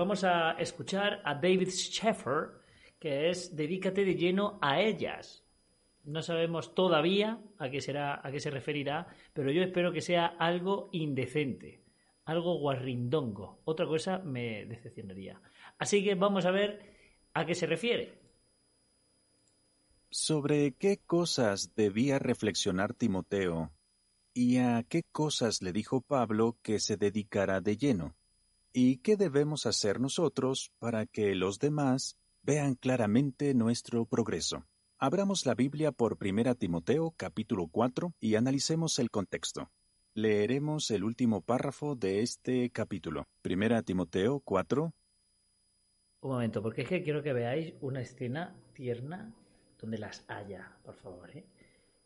Vamos 0.00 0.24
a 0.24 0.52
escuchar 0.52 1.20
a 1.26 1.34
David 1.34 1.68
Sheffer, 1.68 2.52
que 2.98 3.28
es 3.28 3.54
Dedícate 3.54 4.02
de 4.02 4.14
lleno 4.14 4.58
a 4.62 4.80
ellas. 4.80 5.44
No 6.04 6.22
sabemos 6.22 6.74
todavía 6.74 7.38
a 7.58 7.68
qué 7.68 7.82
será, 7.82 8.18
a 8.26 8.32
qué 8.32 8.40
se 8.40 8.50
referirá, 8.50 9.08
pero 9.34 9.52
yo 9.52 9.62
espero 9.62 9.92
que 9.92 10.00
sea 10.00 10.24
algo 10.24 10.88
indecente, 10.92 11.84
algo 12.24 12.58
guarrindongo. 12.58 13.60
Otra 13.66 13.86
cosa 13.86 14.20
me 14.20 14.64
decepcionaría. 14.64 15.38
Así 15.78 16.02
que 16.02 16.14
vamos 16.14 16.46
a 16.46 16.50
ver 16.50 16.80
a 17.34 17.44
qué 17.44 17.54
se 17.54 17.66
refiere. 17.66 18.14
¿Sobre 20.08 20.72
qué 20.72 20.96
cosas 21.04 21.74
debía 21.74 22.18
reflexionar 22.18 22.94
Timoteo 22.94 23.70
y 24.32 24.56
a 24.56 24.82
qué 24.82 25.02
cosas 25.12 25.60
le 25.60 25.74
dijo 25.74 26.00
Pablo 26.00 26.56
que 26.62 26.80
se 26.80 26.96
dedicara 26.96 27.60
de 27.60 27.76
lleno? 27.76 28.16
¿Y 28.72 28.98
qué 28.98 29.16
debemos 29.16 29.66
hacer 29.66 29.98
nosotros 29.98 30.70
para 30.78 31.04
que 31.04 31.34
los 31.34 31.58
demás 31.58 32.16
vean 32.42 32.76
claramente 32.76 33.52
nuestro 33.52 34.06
progreso? 34.06 34.64
Abramos 34.96 35.44
la 35.44 35.56
Biblia 35.56 35.90
por 35.90 36.16
1 36.20 36.54
Timoteo 36.54 37.12
capítulo 37.16 37.66
4 37.66 38.14
y 38.20 38.36
analicemos 38.36 39.00
el 39.00 39.10
contexto. 39.10 39.72
Leeremos 40.14 40.92
el 40.92 41.02
último 41.02 41.40
párrafo 41.40 41.96
de 41.96 42.20
este 42.20 42.70
capítulo. 42.70 43.26
1 43.44 43.82
Timoteo 43.82 44.38
4. 44.38 44.94
Un 46.20 46.30
momento, 46.30 46.62
porque 46.62 46.82
es 46.82 46.88
que 46.88 47.02
quiero 47.02 47.24
que 47.24 47.32
veáis 47.32 47.74
una 47.80 48.02
escena 48.02 48.54
tierna 48.72 49.34
donde 49.80 49.98
las 49.98 50.24
haya, 50.28 50.78
por 50.84 50.94
favor. 50.94 51.28
¿eh? 51.36 51.44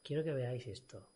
Quiero 0.03 0.25
que 0.25 0.33
veáis 0.33 0.67
esto. 0.67 1.14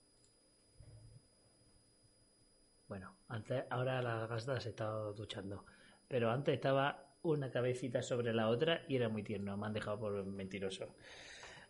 Bueno, 2.89 3.15
antes, 3.29 3.65
ahora 3.71 4.01
la 4.03 4.27
gasta 4.27 4.59
se 4.61 4.71
está 4.71 4.91
duchando, 5.13 5.67
pero 6.09 6.31
antes 6.31 6.55
estaba 6.55 7.15
una 7.23 7.51
cabecita 7.51 8.03
sobre 8.03 8.33
la 8.33 8.49
otra 8.49 8.85
y 8.89 8.97
era 8.97 9.09
muy 9.09 9.23
tierno. 9.23 9.57
Me 9.57 9.67
han 9.67 9.75
dejado 9.75 10.01
por 10.01 10.25
mentiroso. 10.27 10.95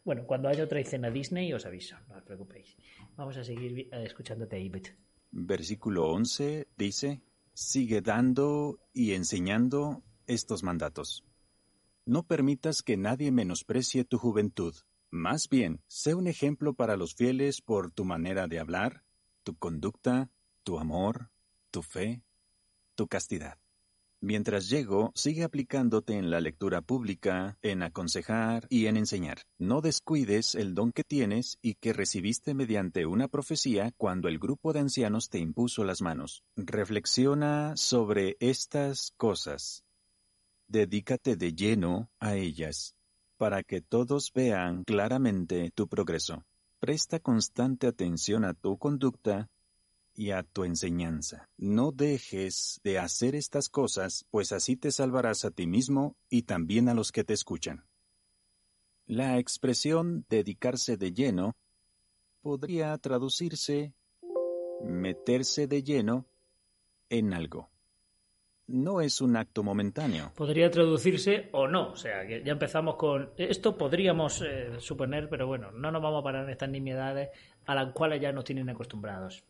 Bueno, 0.04 0.24
cuando 0.26 0.48
haya 0.48 0.64
otra 0.64 0.80
escena 0.80 1.10
Disney 1.10 1.52
os 1.52 1.66
aviso, 1.66 1.96
no 2.08 2.16
os 2.16 2.22
preocupéis. 2.22 2.76
Vamos 3.16 3.36
a 3.36 3.44
seguir 3.44 3.88
eh, 3.92 4.04
escuchando 4.04 4.46
David. 4.46 4.86
Versículo 5.30 6.08
11 6.08 6.68
dice, 6.76 7.20
sigue 7.52 8.00
dando 8.00 8.78
y 8.92 9.12
enseñando 9.12 10.02
estos 10.26 10.62
mandatos. 10.62 11.24
No 12.06 12.22
permitas 12.22 12.82
que 12.82 12.96
nadie 12.96 13.32
menosprecie 13.32 14.04
tu 14.04 14.18
juventud. 14.18 14.74
Más 15.10 15.48
bien, 15.50 15.82
sé 15.88 16.14
un 16.14 16.26
ejemplo 16.26 16.74
para 16.74 16.96
los 16.96 17.14
fieles 17.14 17.60
por 17.60 17.90
tu 17.90 18.04
manera 18.04 18.46
de 18.46 18.60
hablar, 18.60 19.02
tu 19.42 19.56
conducta, 19.56 20.30
tu 20.68 20.78
amor, 20.78 21.30
tu 21.70 21.80
fe, 21.80 22.22
tu 22.94 23.08
castidad. 23.08 23.56
Mientras 24.20 24.68
llego, 24.68 25.12
sigue 25.14 25.42
aplicándote 25.42 26.12
en 26.12 26.28
la 26.28 26.42
lectura 26.42 26.82
pública, 26.82 27.56
en 27.62 27.82
aconsejar 27.82 28.66
y 28.68 28.84
en 28.84 28.98
enseñar. 28.98 29.38
No 29.56 29.80
descuides 29.80 30.54
el 30.54 30.74
don 30.74 30.92
que 30.92 31.04
tienes 31.04 31.56
y 31.62 31.76
que 31.76 31.94
recibiste 31.94 32.52
mediante 32.52 33.06
una 33.06 33.28
profecía 33.28 33.92
cuando 33.96 34.28
el 34.28 34.38
grupo 34.38 34.74
de 34.74 34.80
ancianos 34.80 35.30
te 35.30 35.38
impuso 35.38 35.84
las 35.84 36.02
manos. 36.02 36.44
Reflexiona 36.54 37.74
sobre 37.74 38.36
estas 38.38 39.14
cosas. 39.16 39.86
Dedícate 40.66 41.36
de 41.36 41.54
lleno 41.54 42.10
a 42.20 42.34
ellas, 42.36 42.94
para 43.38 43.62
que 43.62 43.80
todos 43.80 44.34
vean 44.34 44.84
claramente 44.84 45.70
tu 45.74 45.88
progreso. 45.88 46.44
Presta 46.78 47.20
constante 47.20 47.86
atención 47.86 48.44
a 48.44 48.52
tu 48.52 48.76
conducta 48.76 49.48
y 50.18 50.32
a 50.32 50.42
tu 50.42 50.64
enseñanza. 50.64 51.48
No 51.56 51.92
dejes 51.92 52.80
de 52.82 52.98
hacer 52.98 53.36
estas 53.36 53.68
cosas, 53.68 54.26
pues 54.32 54.50
así 54.50 54.76
te 54.76 54.90
salvarás 54.90 55.44
a 55.44 55.52
ti 55.52 55.68
mismo 55.68 56.16
y 56.28 56.42
también 56.42 56.88
a 56.88 56.94
los 56.94 57.12
que 57.12 57.22
te 57.22 57.34
escuchan. 57.34 57.84
La 59.06 59.38
expresión 59.38 60.26
dedicarse 60.28 60.96
de 60.96 61.12
lleno 61.12 61.54
podría 62.42 62.98
traducirse 62.98 63.94
meterse 64.82 65.68
de 65.68 65.84
lleno 65.84 66.26
en 67.10 67.32
algo. 67.32 67.70
No 68.66 69.00
es 69.00 69.20
un 69.20 69.36
acto 69.36 69.62
momentáneo. 69.62 70.32
Podría 70.34 70.68
traducirse 70.68 71.48
o 71.52 71.68
no, 71.68 71.92
o 71.92 71.96
sea, 71.96 72.24
ya 72.28 72.52
empezamos 72.52 72.96
con 72.96 73.30
esto 73.36 73.78
podríamos 73.78 74.42
eh, 74.42 74.80
suponer, 74.80 75.28
pero 75.28 75.46
bueno, 75.46 75.70
no 75.70 75.92
nos 75.92 76.02
vamos 76.02 76.22
a 76.22 76.24
parar 76.24 76.44
en 76.44 76.50
estas 76.50 76.70
nimiedades 76.70 77.30
a 77.66 77.76
las 77.76 77.92
cuales 77.92 78.20
ya 78.20 78.32
nos 78.32 78.44
tienen 78.44 78.68
acostumbrados. 78.68 79.44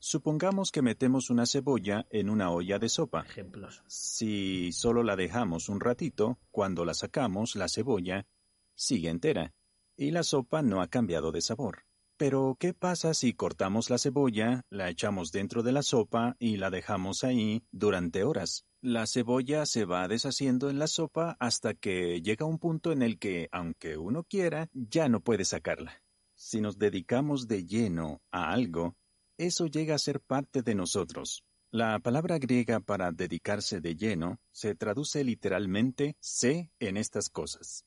Supongamos 0.00 0.70
que 0.70 0.80
metemos 0.80 1.28
una 1.28 1.44
cebolla 1.44 2.06
en 2.10 2.30
una 2.30 2.50
olla 2.50 2.78
de 2.78 2.88
sopa. 2.88 3.22
Ejemplos. 3.22 3.82
Si 3.88 4.70
solo 4.72 5.02
la 5.02 5.16
dejamos 5.16 5.68
un 5.68 5.80
ratito, 5.80 6.38
cuando 6.50 6.84
la 6.84 6.94
sacamos, 6.94 7.56
la 7.56 7.68
cebolla 7.68 8.26
sigue 8.74 9.08
entera 9.08 9.54
y 9.96 10.12
la 10.12 10.22
sopa 10.22 10.62
no 10.62 10.80
ha 10.80 10.86
cambiado 10.86 11.32
de 11.32 11.40
sabor. 11.40 11.84
Pero, 12.16 12.56
¿qué 12.58 12.74
pasa 12.74 13.14
si 13.14 13.32
cortamos 13.32 13.90
la 13.90 13.98
cebolla, 13.98 14.62
la 14.70 14.88
echamos 14.88 15.30
dentro 15.30 15.62
de 15.62 15.72
la 15.72 15.82
sopa 15.82 16.36
y 16.38 16.56
la 16.56 16.70
dejamos 16.70 17.22
ahí 17.22 17.64
durante 17.70 18.24
horas? 18.24 18.66
La 18.80 19.06
cebolla 19.06 19.66
se 19.66 19.84
va 19.84 20.06
deshaciendo 20.06 20.70
en 20.70 20.78
la 20.78 20.86
sopa 20.86 21.36
hasta 21.40 21.74
que 21.74 22.22
llega 22.22 22.44
un 22.44 22.58
punto 22.58 22.92
en 22.92 23.02
el 23.02 23.18
que, 23.18 23.48
aunque 23.50 23.96
uno 23.96 24.24
quiera, 24.24 24.68
ya 24.72 25.08
no 25.08 25.20
puede 25.20 25.44
sacarla. 25.44 26.02
Si 26.34 26.60
nos 26.60 26.78
dedicamos 26.78 27.48
de 27.48 27.66
lleno 27.66 28.20
a 28.30 28.52
algo, 28.52 28.96
eso 29.38 29.66
llega 29.66 29.94
a 29.94 29.98
ser 29.98 30.20
parte 30.20 30.62
de 30.62 30.74
nosotros. 30.74 31.44
La 31.70 31.98
palabra 31.98 32.38
griega 32.38 32.80
para 32.80 33.12
dedicarse 33.12 33.80
de 33.80 33.94
lleno 33.94 34.40
se 34.52 34.74
traduce 34.74 35.22
literalmente 35.22 36.16
sé 36.18 36.70
en 36.80 36.96
estas 36.96 37.28
cosas. 37.30 37.84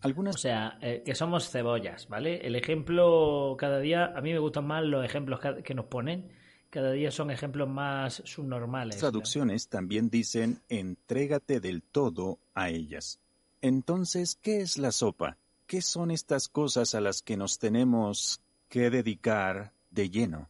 Algunas... 0.00 0.36
O 0.36 0.38
sea, 0.38 0.78
eh, 0.80 1.02
que 1.04 1.14
somos 1.14 1.50
cebollas, 1.50 2.08
¿vale? 2.08 2.46
El 2.46 2.56
ejemplo 2.56 3.56
cada 3.58 3.78
día, 3.78 4.06
a 4.16 4.20
mí 4.20 4.32
me 4.32 4.38
gustan 4.38 4.66
más 4.66 4.84
los 4.84 5.04
ejemplos 5.04 5.40
que 5.62 5.74
nos 5.74 5.86
ponen, 5.86 6.32
cada 6.70 6.92
día 6.92 7.10
son 7.10 7.30
ejemplos 7.30 7.68
más 7.68 8.22
subnormales. 8.24 8.98
Traducciones 8.98 9.68
también 9.68 10.08
dicen 10.08 10.62
entrégate 10.68 11.60
del 11.60 11.82
todo 11.82 12.38
a 12.54 12.70
ellas. 12.70 13.20
Entonces, 13.60 14.38
¿qué 14.40 14.60
es 14.60 14.78
la 14.78 14.92
sopa? 14.92 15.36
¿Qué 15.66 15.82
son 15.82 16.10
estas 16.10 16.48
cosas 16.48 16.94
a 16.94 17.00
las 17.00 17.22
que 17.22 17.36
nos 17.36 17.58
tenemos 17.58 18.40
que 18.68 18.88
dedicar 18.88 19.72
de 19.90 20.08
lleno? 20.08 20.48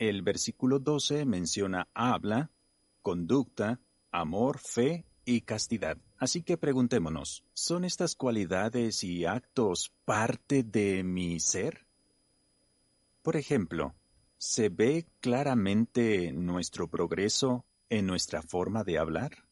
El 0.00 0.22
versículo 0.22 0.78
12 0.78 1.26
menciona 1.26 1.86
habla, 1.92 2.50
conducta, 3.02 3.82
amor, 4.10 4.58
fe 4.58 5.04
y 5.26 5.42
castidad. 5.42 5.98
Así 6.16 6.42
que 6.42 6.56
preguntémonos, 6.56 7.44
¿son 7.52 7.84
estas 7.84 8.14
cualidades 8.14 9.04
y 9.04 9.26
actos 9.26 9.92
parte 10.06 10.62
de 10.62 11.04
mi 11.04 11.38
ser? 11.38 11.86
Por 13.20 13.36
ejemplo, 13.36 13.94
¿se 14.38 14.70
ve 14.70 15.06
claramente 15.20 16.32
nuestro 16.32 16.88
progreso 16.88 17.66
en 17.90 18.06
nuestra 18.06 18.40
forma 18.40 18.84
de 18.84 18.96
hablar? 18.96 19.44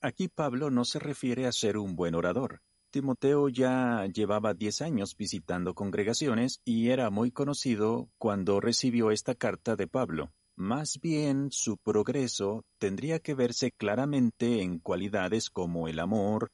Aquí 0.00 0.28
Pablo 0.28 0.70
no 0.70 0.86
se 0.86 0.98
refiere 0.98 1.46
a 1.46 1.52
ser 1.52 1.76
un 1.76 1.96
buen 1.96 2.14
orador, 2.14 2.62
Timoteo 2.90 3.48
ya 3.48 4.06
llevaba 4.06 4.52
diez 4.54 4.82
años 4.82 5.16
visitando 5.16 5.74
congregaciones 5.74 6.60
y 6.64 6.90
era 6.90 7.10
muy 7.10 7.30
conocido 7.30 8.08
cuando 8.18 8.60
recibió 8.60 9.10
esta 9.10 9.34
carta 9.34 9.76
de 9.76 9.86
Pablo. 9.86 10.32
Más 10.56 10.98
bien 11.00 11.52
su 11.52 11.78
progreso 11.78 12.64
tendría 12.78 13.20
que 13.20 13.34
verse 13.34 13.70
claramente 13.70 14.62
en 14.62 14.78
cualidades 14.78 15.50
como 15.50 15.88
el 15.88 16.00
amor, 16.00 16.52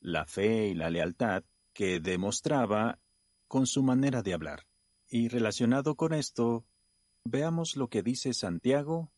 la 0.00 0.26
fe 0.26 0.68
y 0.68 0.74
la 0.74 0.90
lealtad 0.90 1.44
que 1.72 2.00
demostraba 2.00 2.98
con 3.48 3.66
su 3.66 3.82
manera 3.82 4.22
de 4.22 4.34
hablar. 4.34 4.66
Y 5.08 5.28
relacionado 5.28 5.94
con 5.94 6.12
esto, 6.12 6.66
veamos 7.24 7.76
lo 7.76 7.88
que 7.88 8.02
dice 8.02 8.34
Santiago 8.34 9.12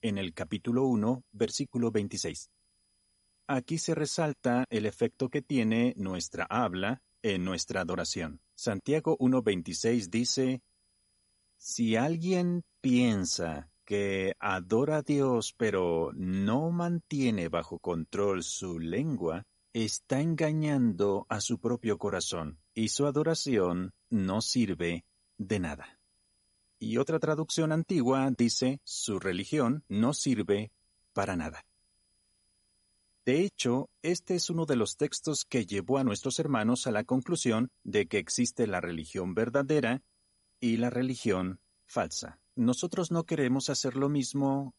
en 0.00 0.16
el 0.16 0.32
capítulo 0.32 0.84
1, 0.86 1.24
versículo 1.32 1.90
26. 1.90 2.50
Aquí 3.50 3.78
se 3.78 3.94
resalta 3.94 4.66
el 4.68 4.84
efecto 4.84 5.30
que 5.30 5.40
tiene 5.40 5.94
nuestra 5.96 6.44
habla 6.50 7.02
en 7.22 7.46
nuestra 7.46 7.80
adoración. 7.80 8.42
Santiago 8.54 9.16
1.26 9.16 10.10
dice, 10.10 10.60
Si 11.56 11.96
alguien 11.96 12.62
piensa 12.82 13.70
que 13.86 14.34
adora 14.38 14.98
a 14.98 15.02
Dios 15.02 15.54
pero 15.56 16.10
no 16.14 16.70
mantiene 16.70 17.48
bajo 17.48 17.78
control 17.78 18.42
su 18.42 18.78
lengua, 18.78 19.44
está 19.72 20.20
engañando 20.20 21.24
a 21.30 21.40
su 21.40 21.58
propio 21.58 21.96
corazón 21.96 22.60
y 22.74 22.88
su 22.88 23.06
adoración 23.06 23.94
no 24.10 24.42
sirve 24.42 25.06
de 25.38 25.58
nada. 25.58 25.98
Y 26.78 26.98
otra 26.98 27.18
traducción 27.18 27.72
antigua 27.72 28.30
dice, 28.36 28.78
su 28.84 29.18
religión 29.18 29.84
no 29.88 30.12
sirve 30.12 30.70
para 31.14 31.34
nada. 31.34 31.64
De 33.24 33.40
hecho, 33.44 33.90
este 34.02 34.34
es 34.34 34.48
uno 34.50 34.64
de 34.64 34.76
los 34.76 34.96
textos 34.96 35.44
que 35.44 35.66
llevó 35.66 35.98
a 35.98 36.04
nuestros 36.04 36.38
hermanos 36.38 36.86
a 36.86 36.90
la 36.90 37.04
conclusión 37.04 37.70
de 37.84 38.06
que 38.06 38.18
existe 38.18 38.66
la 38.66 38.80
religión 38.80 39.34
verdadera 39.34 40.02
y 40.60 40.78
la 40.78 40.90
religión 40.90 41.60
falsa. 41.86 42.40
Nosotros 42.56 43.10
no 43.10 43.24
queremos 43.24 43.70
hacer 43.70 43.96
lo 43.96 44.08
mismo 44.08 44.74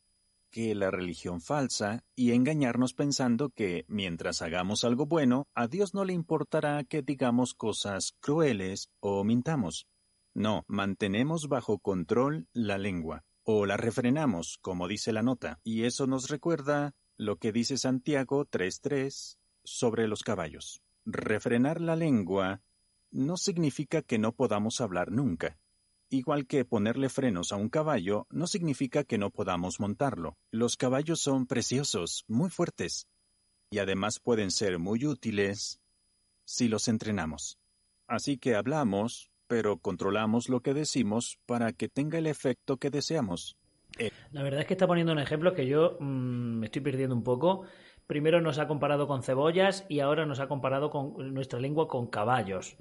que 0.49 0.75
la 0.75 0.91
religión 0.91 1.41
falsa 1.41 2.03
y 2.15 2.31
engañarnos 2.31 2.93
pensando 2.93 3.49
que 3.49 3.85
mientras 3.87 4.41
hagamos 4.41 4.83
algo 4.83 5.05
bueno, 5.05 5.47
a 5.53 5.67
Dios 5.67 5.93
no 5.93 6.05
le 6.05 6.13
importará 6.13 6.83
que 6.83 7.01
digamos 7.01 7.53
cosas 7.53 8.15
crueles 8.19 8.89
o 8.99 9.23
mintamos. 9.23 9.87
No, 10.33 10.63
mantenemos 10.67 11.47
bajo 11.47 11.79
control 11.79 12.47
la 12.53 12.77
lengua, 12.77 13.25
o 13.43 13.65
la 13.65 13.77
refrenamos, 13.77 14.57
como 14.61 14.87
dice 14.87 15.11
la 15.11 15.23
nota, 15.23 15.59
y 15.63 15.83
eso 15.83 16.07
nos 16.07 16.29
recuerda 16.29 16.93
lo 17.19 17.35
que 17.35 17.51
dice 17.51 17.77
Santiago 17.77 18.45
3.3 18.45 19.37
sobre 19.65 20.07
los 20.07 20.23
caballos. 20.23 20.81
Refrenar 21.05 21.81
la 21.81 21.97
lengua 21.97 22.61
no 23.11 23.35
significa 23.35 24.01
que 24.01 24.17
no 24.17 24.31
podamos 24.31 24.79
hablar 24.79 25.11
nunca. 25.11 25.59
Igual 26.09 26.47
que 26.47 26.63
ponerle 26.63 27.09
frenos 27.09 27.51
a 27.51 27.57
un 27.57 27.67
caballo 27.67 28.25
no 28.29 28.47
significa 28.47 29.03
que 29.03 29.17
no 29.17 29.31
podamos 29.31 29.81
montarlo. 29.81 30.37
Los 30.49 30.77
caballos 30.77 31.19
son 31.19 31.45
preciosos, 31.45 32.23
muy 32.29 32.49
fuertes, 32.49 33.09
y 33.69 33.79
además 33.79 34.21
pueden 34.21 34.49
ser 34.49 34.79
muy 34.79 35.05
útiles 35.05 35.81
si 36.45 36.69
los 36.69 36.87
entrenamos. 36.87 37.59
Así 38.07 38.37
que 38.37 38.55
hablamos, 38.55 39.29
pero 39.47 39.77
controlamos 39.77 40.47
lo 40.47 40.61
que 40.61 40.73
decimos 40.73 41.37
para 41.45 41.73
que 41.73 41.89
tenga 41.89 42.17
el 42.17 42.27
efecto 42.27 42.77
que 42.77 42.89
deseamos. 42.89 43.58
Eh, 43.99 44.11
la 44.31 44.43
verdad 44.43 44.61
es 44.61 44.67
que 44.67 44.73
está 44.73 44.87
poniendo 44.87 45.11
un 45.11 45.19
ejemplo 45.19 45.53
que 45.53 45.67
yo 45.67 45.97
mm, 45.99 46.59
me 46.59 46.65
estoy 46.67 46.81
perdiendo 46.81 47.15
un 47.15 47.23
poco. 47.23 47.63
Primero 48.07 48.41
nos 48.41 48.57
ha 48.57 48.67
comparado 48.67 49.07
con 49.07 49.21
cebollas 49.21 49.85
y 49.89 49.99
ahora 49.99 50.25
nos 50.25 50.39
ha 50.39 50.47
comparado 50.47 50.89
con 50.89 51.33
nuestra 51.33 51.59
lengua 51.59 51.87
con 51.87 52.07
caballos. 52.07 52.77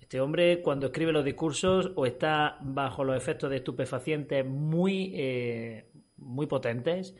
Este 0.00 0.20
hombre 0.20 0.62
cuando 0.62 0.86
escribe 0.86 1.12
los 1.12 1.24
discursos 1.24 1.92
o 1.96 2.06
está 2.06 2.58
bajo 2.60 3.02
los 3.02 3.16
efectos 3.16 3.50
de 3.50 3.56
estupefacientes 3.56 4.46
muy, 4.46 5.12
eh, 5.16 5.90
muy 6.16 6.46
potentes 6.46 7.16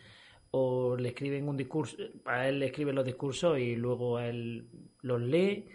o 0.50 0.96
le 0.96 1.08
escriben 1.08 1.48
un 1.48 1.56
discurso, 1.56 1.96
a 2.24 2.48
él 2.48 2.60
le 2.60 2.66
escriben 2.66 2.94
los 2.94 3.04
discursos 3.04 3.58
y 3.58 3.76
luego 3.76 4.18
él 4.20 4.68
los 5.02 5.20
lee 5.20 5.66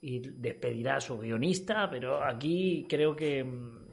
y 0.00 0.18
despedirá 0.18 0.96
a 0.96 1.00
su 1.00 1.18
guionista, 1.18 1.88
pero 1.88 2.22
aquí 2.22 2.84
creo 2.88 3.14
que 3.14 3.44
mm, 3.44 3.91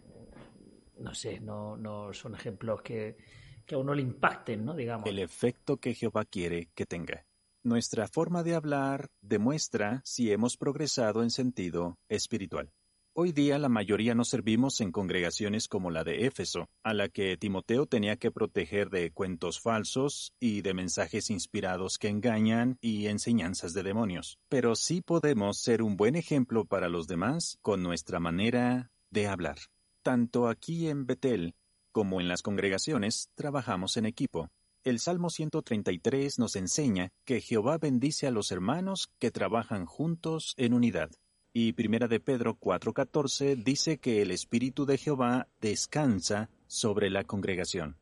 no 1.00 1.14
sé, 1.14 1.40
no, 1.40 2.14
son 2.14 2.36
ejemplos 2.36 2.82
que, 2.82 3.18
que 3.66 3.76
a 3.76 3.78
uno 3.78 3.94
le 3.94 4.02
impacten, 4.02 4.66
¿no? 4.66 4.76
Digamos. 4.76 5.08
El 5.08 5.20
efecto 5.20 5.78
que 5.78 5.94
Jehová 5.94 6.26
quiere 6.26 6.70
que 6.76 6.86
tenga. 6.86 7.26
Nuestra 7.64 8.08
forma 8.08 8.44
de 8.44 8.56
hablar 8.56 9.10
demuestra 9.22 10.02
si 10.06 10.32
hemos 10.32 10.56
progresado 10.56 11.24
en 11.24 11.30
sentido 11.30 11.98
espiritual. 12.08 12.72
Hoy 13.14 13.34
día 13.34 13.58
la 13.58 13.68
mayoría 13.68 14.16
nos 14.16 14.30
servimos 14.30 14.80
en 14.80 14.94
congregaciones 14.94 15.68
como 15.68 15.92
la 15.92 16.06
de 16.06 16.26
Éfeso, 16.26 16.70
a 16.84 16.94
la 16.94 17.10
que 17.10 17.36
Timoteo 17.36 17.86
tenía 17.86 18.16
que 18.16 18.32
proteger 18.32 18.90
de 18.90 19.12
cuentos 19.12 19.60
falsos 19.60 20.34
y 20.40 20.62
de 20.62 20.74
mensajes 20.74 21.30
inspirados 21.30 21.98
que 21.98 22.08
engañan 22.08 22.78
y 22.80 23.08
enseñanzas 23.08 23.74
de 23.74 23.84
demonios. 23.84 24.38
Pero 24.48 24.76
sí 24.76 25.02
podemos 25.02 25.58
ser 25.58 25.82
un 25.82 25.98
buen 25.98 26.16
ejemplo 26.16 26.64
para 26.64 26.88
los 26.88 27.08
demás 27.08 27.58
con 27.62 27.84
nuestra 27.84 28.22
manera 28.22 28.90
de 29.10 29.28
hablar. 29.28 29.58
Tanto 30.02 30.48
aquí 30.48 30.88
en 30.88 31.06
Betel 31.06 31.56
como 31.92 32.22
en 32.22 32.28
las 32.28 32.42
congregaciones 32.42 33.30
trabajamos 33.36 33.98
en 33.98 34.06
equipo. 34.06 34.50
El 34.84 35.00
Salmo 35.00 35.30
133 35.30 36.40
nos 36.40 36.56
enseña 36.56 37.10
que 37.26 37.42
Jehová 37.42 37.78
bendice 37.78 38.26
a 38.28 38.32
los 38.32 38.52
hermanos 38.52 39.12
que 39.20 39.32
trabajan 39.32 39.86
juntos 39.86 40.54
en 40.58 40.74
unidad. 40.74 41.12
Y 41.52 41.74
Primera 41.74 42.08
de 42.08 42.20
Pedro 42.22 42.58
4:14 42.58 43.56
dice 43.62 43.98
que 43.98 44.22
el 44.22 44.32
Espíritu 44.32 44.86
de 44.86 44.98
Jehová 44.98 45.48
descansa 45.60 46.50
sobre 46.68 47.10
la 47.10 47.26
congregación. 47.26 47.98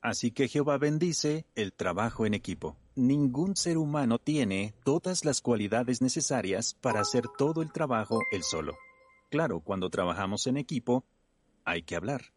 Así 0.00 0.30
que 0.30 0.48
Jehová 0.48 0.78
bendice 0.78 1.44
el 1.54 1.72
trabajo 1.72 2.24
en 2.24 2.34
equipo. 2.34 2.76
Ningún 2.94 3.56
ser 3.56 3.76
humano 3.76 4.18
tiene 4.18 4.74
todas 4.84 5.24
las 5.24 5.40
cualidades 5.40 6.00
necesarias 6.00 6.74
para 6.80 7.00
hacer 7.00 7.24
todo 7.36 7.60
el 7.60 7.72
trabajo 7.72 8.20
él 8.30 8.42
solo. 8.44 8.76
Claro, 9.30 9.60
cuando 9.60 9.90
trabajamos 9.90 10.46
en 10.46 10.56
equipo, 10.56 11.04
hay 11.64 11.82
que 11.82 11.96
hablar. 11.96 12.32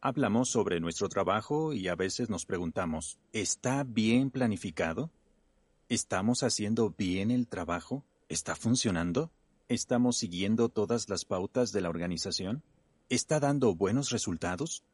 Hablamos 0.00 0.50
sobre 0.50 0.80
nuestro 0.80 1.08
trabajo 1.08 1.72
y 1.72 1.88
a 1.88 1.94
veces 1.94 2.28
nos 2.28 2.44
preguntamos, 2.44 3.18
¿está 3.32 3.84
bien 3.84 4.30
planificado? 4.30 5.10
¿Estamos 5.88 6.42
haciendo 6.42 6.90
bien 6.90 7.30
el 7.30 7.48
trabajo? 7.48 8.04
¿Está 8.28 8.54
funcionando? 8.54 9.30
¿Estamos 9.68 10.18
siguiendo 10.18 10.68
todas 10.68 11.08
las 11.08 11.24
pautas 11.24 11.72
de 11.72 11.80
la 11.80 11.88
organización? 11.88 12.62
¿Está 13.08 13.40
dando 13.40 13.74
buenos 13.74 14.10
resultados? 14.10 14.84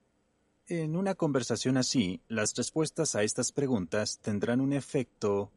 En 0.68 0.94
una 0.94 1.16
conversación 1.16 1.76
así, 1.76 2.20
las 2.28 2.54
respuestas 2.54 3.16
a 3.16 3.24
estas 3.24 3.50
preguntas 3.50 4.20
tendrán 4.20 4.60
un 4.60 4.72
efecto 4.72 5.50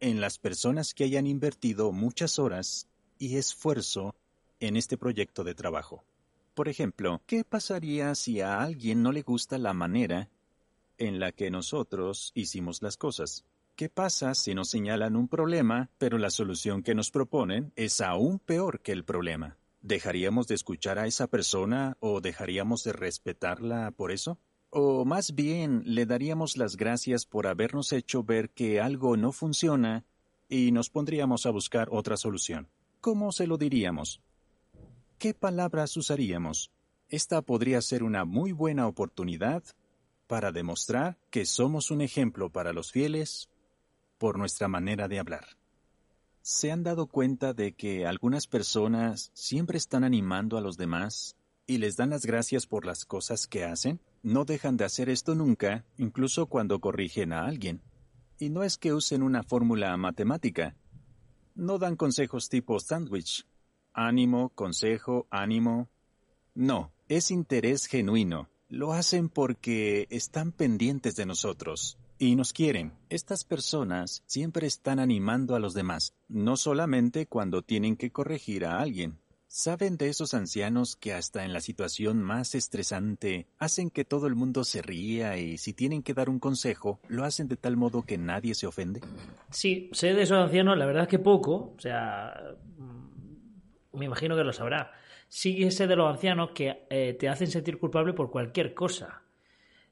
en 0.00 0.20
las 0.20 0.38
personas 0.38 0.94
que 0.94 1.04
hayan 1.04 1.28
invertido 1.28 1.92
muchas 1.92 2.40
horas 2.40 2.88
y 3.20 3.36
esfuerzo 3.36 4.16
en 4.58 4.76
este 4.76 4.96
proyecto 4.96 5.44
de 5.44 5.54
trabajo. 5.54 6.04
Por 6.54 6.68
ejemplo, 6.68 7.22
¿qué 7.26 7.44
pasaría 7.44 8.14
si 8.14 8.42
a 8.42 8.60
alguien 8.60 9.02
no 9.02 9.10
le 9.10 9.22
gusta 9.22 9.56
la 9.56 9.72
manera 9.72 10.28
en 10.98 11.18
la 11.18 11.32
que 11.32 11.50
nosotros 11.50 12.30
hicimos 12.34 12.82
las 12.82 12.98
cosas? 12.98 13.46
¿Qué 13.74 13.88
pasa 13.88 14.34
si 14.34 14.54
nos 14.54 14.68
señalan 14.68 15.16
un 15.16 15.28
problema, 15.28 15.88
pero 15.96 16.18
la 16.18 16.28
solución 16.30 16.82
que 16.82 16.94
nos 16.94 17.10
proponen 17.10 17.72
es 17.74 18.02
aún 18.02 18.38
peor 18.38 18.80
que 18.80 18.92
el 18.92 19.02
problema? 19.02 19.56
¿Dejaríamos 19.80 20.46
de 20.46 20.54
escuchar 20.54 20.98
a 20.98 21.06
esa 21.06 21.26
persona 21.26 21.96
o 22.00 22.20
dejaríamos 22.20 22.84
de 22.84 22.92
respetarla 22.92 23.90
por 23.90 24.12
eso? 24.12 24.38
¿O 24.68 25.06
más 25.06 25.34
bien 25.34 25.82
le 25.86 26.04
daríamos 26.04 26.58
las 26.58 26.76
gracias 26.76 27.24
por 27.24 27.46
habernos 27.46 27.92
hecho 27.92 28.24
ver 28.24 28.50
que 28.50 28.78
algo 28.78 29.16
no 29.16 29.32
funciona 29.32 30.04
y 30.50 30.70
nos 30.70 30.90
pondríamos 30.90 31.46
a 31.46 31.50
buscar 31.50 31.88
otra 31.90 32.18
solución? 32.18 32.68
¿Cómo 33.00 33.32
se 33.32 33.46
lo 33.46 33.56
diríamos? 33.56 34.20
¿Qué 35.22 35.34
palabras 35.34 35.96
usaríamos? 35.96 36.72
Esta 37.08 37.42
podría 37.42 37.80
ser 37.80 38.02
una 38.02 38.24
muy 38.24 38.50
buena 38.50 38.88
oportunidad 38.88 39.62
para 40.26 40.50
demostrar 40.50 41.16
que 41.30 41.46
somos 41.46 41.92
un 41.92 42.00
ejemplo 42.00 42.50
para 42.50 42.72
los 42.72 42.90
fieles 42.90 43.48
por 44.18 44.36
nuestra 44.36 44.66
manera 44.66 45.06
de 45.06 45.20
hablar. 45.20 45.46
¿Se 46.40 46.72
han 46.72 46.82
dado 46.82 47.06
cuenta 47.06 47.54
de 47.54 47.72
que 47.72 48.04
algunas 48.04 48.48
personas 48.48 49.30
siempre 49.32 49.78
están 49.78 50.02
animando 50.02 50.58
a 50.58 50.60
los 50.60 50.76
demás 50.76 51.36
y 51.68 51.78
les 51.78 51.94
dan 51.94 52.10
las 52.10 52.26
gracias 52.26 52.66
por 52.66 52.84
las 52.84 53.04
cosas 53.04 53.46
que 53.46 53.62
hacen? 53.62 54.00
No 54.24 54.44
dejan 54.44 54.76
de 54.76 54.86
hacer 54.86 55.08
esto 55.08 55.36
nunca, 55.36 55.84
incluso 55.98 56.46
cuando 56.46 56.80
corrigen 56.80 57.32
a 57.32 57.46
alguien. 57.46 57.80
Y 58.40 58.50
no 58.50 58.64
es 58.64 58.76
que 58.76 58.92
usen 58.92 59.22
una 59.22 59.44
fórmula 59.44 59.96
matemática. 59.96 60.74
No 61.54 61.78
dan 61.78 61.94
consejos 61.94 62.48
tipo 62.48 62.80
sándwich, 62.80 63.46
ánimo, 63.94 64.50
consejo, 64.50 65.26
ánimo. 65.30 65.88
No, 66.54 66.92
es 67.08 67.30
interés 67.30 67.86
genuino. 67.86 68.48
Lo 68.68 68.92
hacen 68.92 69.28
porque 69.28 70.06
están 70.10 70.52
pendientes 70.52 71.14
de 71.16 71.26
nosotros 71.26 71.98
y 72.18 72.36
nos 72.36 72.52
quieren. 72.52 72.92
Estas 73.10 73.44
personas 73.44 74.22
siempre 74.26 74.66
están 74.66 74.98
animando 74.98 75.54
a 75.54 75.58
los 75.58 75.74
demás, 75.74 76.14
no 76.28 76.56
solamente 76.56 77.26
cuando 77.26 77.62
tienen 77.62 77.96
que 77.96 78.10
corregir 78.10 78.64
a 78.64 78.80
alguien. 78.80 79.18
¿Saben 79.48 79.98
de 79.98 80.08
esos 80.08 80.32
ancianos 80.32 80.96
que 80.96 81.12
hasta 81.12 81.44
en 81.44 81.52
la 81.52 81.60
situación 81.60 82.22
más 82.22 82.54
estresante 82.54 83.48
hacen 83.58 83.90
que 83.90 84.06
todo 84.06 84.26
el 84.26 84.34
mundo 84.34 84.64
se 84.64 84.80
ría 84.80 85.36
y 85.36 85.58
si 85.58 85.74
tienen 85.74 86.02
que 86.02 86.14
dar 86.14 86.30
un 86.30 86.38
consejo, 86.38 87.00
lo 87.08 87.24
hacen 87.24 87.48
de 87.48 87.58
tal 87.58 87.76
modo 87.76 88.00
que 88.00 88.16
nadie 88.16 88.54
se 88.54 88.66
ofende? 88.66 89.02
Sí, 89.50 89.90
sé 89.92 90.14
de 90.14 90.22
esos 90.22 90.38
ancianos, 90.38 90.78
la 90.78 90.86
verdad 90.86 91.02
es 91.02 91.08
que 91.10 91.18
poco, 91.18 91.74
o 91.76 91.80
sea, 91.80 92.32
me 93.92 94.06
imagino 94.06 94.36
que 94.36 94.44
lo 94.44 94.52
sabrá. 94.52 94.92
Sigue 95.28 95.66
ese 95.66 95.86
de 95.86 95.96
los 95.96 96.10
ancianos 96.10 96.50
que 96.50 96.84
eh, 96.90 97.16
te 97.18 97.28
hacen 97.28 97.48
sentir 97.48 97.78
culpable 97.78 98.12
por 98.12 98.30
cualquier 98.30 98.74
cosa. 98.74 99.22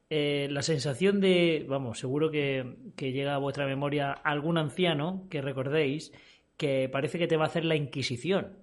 Eh, 0.08 0.48
la 0.50 0.62
sensación 0.62 1.20
de, 1.20 1.64
vamos, 1.68 1.98
seguro 1.98 2.30
que, 2.30 2.76
que, 2.96 3.12
llega 3.12 3.34
a 3.34 3.38
vuestra 3.38 3.66
memoria 3.66 4.10
algún 4.12 4.58
anciano 4.58 5.26
que 5.30 5.40
recordéis 5.40 6.12
que 6.56 6.88
parece 6.88 7.18
que 7.18 7.28
te 7.28 7.36
va 7.36 7.44
a 7.44 7.48
hacer 7.48 7.64
la 7.64 7.76
inquisición. 7.76 8.58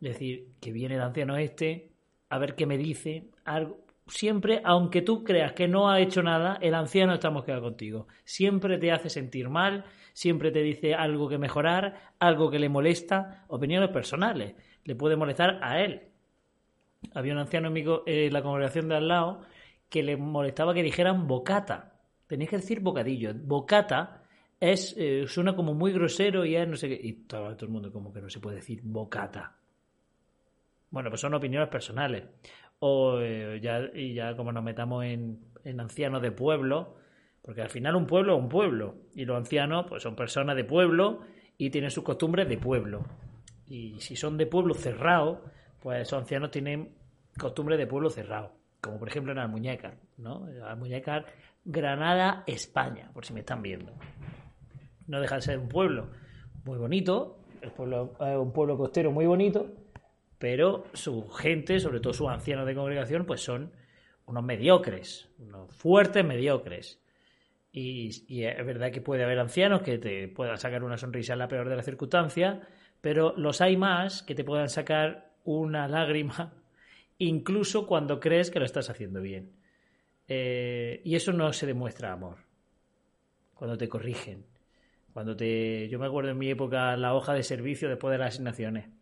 Es 0.00 0.14
decir, 0.14 0.48
que 0.60 0.72
viene 0.72 0.94
el 0.94 1.02
anciano 1.02 1.36
este, 1.36 1.90
a 2.30 2.38
ver 2.38 2.54
qué 2.54 2.64
me 2.64 2.78
dice, 2.78 3.24
algo, 3.44 3.84
siempre, 4.10 4.60
aunque 4.64 5.02
tú 5.02 5.24
creas 5.24 5.52
que 5.52 5.68
no 5.68 5.88
ha 5.88 6.00
hecho 6.00 6.22
nada, 6.22 6.58
el 6.60 6.74
anciano 6.74 7.14
está 7.14 7.30
mosqueado 7.30 7.62
contigo. 7.62 8.08
Siempre 8.24 8.78
te 8.78 8.92
hace 8.92 9.08
sentir 9.08 9.48
mal, 9.48 9.84
siempre 10.12 10.50
te 10.50 10.62
dice 10.62 10.94
algo 10.94 11.28
que 11.28 11.38
mejorar, 11.38 12.14
algo 12.18 12.50
que 12.50 12.58
le 12.58 12.68
molesta, 12.68 13.44
opiniones 13.48 13.90
personales. 13.90 14.54
Le 14.84 14.94
puede 14.94 15.16
molestar 15.16 15.58
a 15.62 15.80
él. 15.80 16.02
Había 17.14 17.32
un 17.32 17.38
anciano 17.38 17.68
amigo 17.68 18.02
en 18.06 18.32
la 18.32 18.42
congregación 18.42 18.88
de 18.88 18.96
al 18.96 19.08
lado 19.08 19.42
que 19.88 20.02
le 20.02 20.16
molestaba 20.16 20.74
que 20.74 20.82
dijeran 20.82 21.26
bocata. 21.26 22.00
Tenéis 22.26 22.50
que 22.50 22.56
decir 22.56 22.80
bocadillo. 22.80 23.32
Bocata 23.34 24.22
es, 24.58 24.94
eh, 24.98 25.24
suena 25.26 25.56
como 25.56 25.74
muy 25.74 25.92
grosero 25.92 26.44
y 26.44 26.56
es 26.56 26.68
no 26.68 26.76
sé 26.76 26.88
qué. 26.88 27.00
Y 27.02 27.12
todo, 27.24 27.54
todo 27.56 27.66
el 27.66 27.72
mundo 27.72 27.92
como 27.92 28.12
que 28.12 28.20
no 28.20 28.28
se 28.28 28.40
puede 28.40 28.56
decir 28.56 28.80
bocata. 28.82 29.56
Bueno, 30.90 31.08
pues 31.08 31.20
son 31.20 31.34
opiniones 31.34 31.68
personales 31.68 32.24
o 32.80 33.20
eh, 33.20 33.60
ya, 33.62 33.82
y 33.94 34.14
ya 34.14 34.34
como 34.34 34.52
nos 34.52 34.64
metamos 34.64 35.04
en, 35.04 35.38
en, 35.64 35.80
ancianos 35.80 36.22
de 36.22 36.32
pueblo, 36.32 36.96
porque 37.42 37.62
al 37.62 37.70
final 37.70 37.94
un 37.94 38.06
pueblo 38.06 38.34
es 38.36 38.42
un 38.42 38.48
pueblo, 38.48 38.96
y 39.14 39.24
los 39.24 39.36
ancianos 39.36 39.86
pues 39.88 40.02
son 40.02 40.16
personas 40.16 40.56
de 40.56 40.64
pueblo 40.64 41.20
y 41.56 41.70
tienen 41.70 41.90
sus 41.90 42.02
costumbres 42.02 42.48
de 42.48 42.58
pueblo. 42.58 43.04
Y 43.66 44.00
si 44.00 44.16
son 44.16 44.36
de 44.36 44.46
pueblo 44.46 44.74
cerrado, 44.74 45.44
pues 45.80 46.00
esos 46.00 46.18
ancianos 46.18 46.50
tienen 46.50 46.96
costumbres 47.38 47.78
de 47.78 47.86
pueblo 47.86 48.10
cerrado, 48.10 48.52
como 48.80 48.98
por 48.98 49.08
ejemplo 49.08 49.32
en 49.32 49.38
Almuñécar, 49.38 49.98
¿no? 50.16 50.48
Almuñécar, 50.64 51.26
Granada, 51.64 52.44
España, 52.46 53.10
por 53.12 53.26
si 53.26 53.34
me 53.34 53.40
están 53.40 53.62
viendo. 53.62 53.92
No 55.06 55.20
deja 55.20 55.36
de 55.36 55.42
ser 55.42 55.58
un 55.58 55.68
pueblo 55.68 56.08
muy 56.64 56.78
bonito, 56.78 57.38
el 57.60 57.70
pueblo 57.72 58.16
un 58.18 58.52
pueblo 58.52 58.78
costero 58.78 59.12
muy 59.12 59.26
bonito, 59.26 59.70
pero 60.40 60.84
su 60.94 61.28
gente, 61.28 61.80
sobre 61.80 62.00
todo 62.00 62.14
sus 62.14 62.30
ancianos 62.30 62.66
de 62.66 62.74
congregación, 62.74 63.26
pues 63.26 63.42
son 63.42 63.72
unos 64.24 64.42
mediocres, 64.42 65.28
unos 65.38 65.70
fuertes 65.76 66.24
mediocres. 66.24 66.98
Y, 67.72 68.08
es 68.42 68.66
verdad 68.66 68.90
que 68.90 69.02
puede 69.02 69.22
haber 69.22 69.38
ancianos 69.38 69.82
que 69.82 69.98
te 69.98 70.28
puedan 70.28 70.56
sacar 70.56 70.82
una 70.82 70.96
sonrisa 70.96 71.34
en 71.34 71.40
la 71.40 71.48
peor 71.48 71.68
de 71.68 71.76
las 71.76 71.84
circunstancias, 71.84 72.58
pero 73.02 73.34
los 73.36 73.60
hay 73.60 73.76
más 73.76 74.22
que 74.22 74.34
te 74.34 74.42
puedan 74.42 74.70
sacar 74.70 75.34
una 75.44 75.86
lágrima 75.88 76.54
incluso 77.18 77.86
cuando 77.86 78.18
crees 78.18 78.50
que 78.50 78.60
lo 78.60 78.64
estás 78.64 78.88
haciendo 78.88 79.20
bien. 79.20 79.52
Eh, 80.26 81.02
y 81.04 81.16
eso 81.16 81.34
no 81.34 81.52
se 81.52 81.66
demuestra 81.66 82.12
amor. 82.12 82.38
Cuando 83.52 83.76
te 83.76 83.90
corrigen. 83.90 84.46
Cuando 85.12 85.36
te. 85.36 85.86
Yo 85.90 85.98
me 85.98 86.06
acuerdo 86.06 86.30
en 86.30 86.38
mi 86.38 86.48
época 86.48 86.96
la 86.96 87.14
hoja 87.14 87.34
de 87.34 87.42
servicio 87.42 87.90
después 87.90 88.12
de 88.12 88.18
las 88.18 88.34
asignaciones 88.34 88.99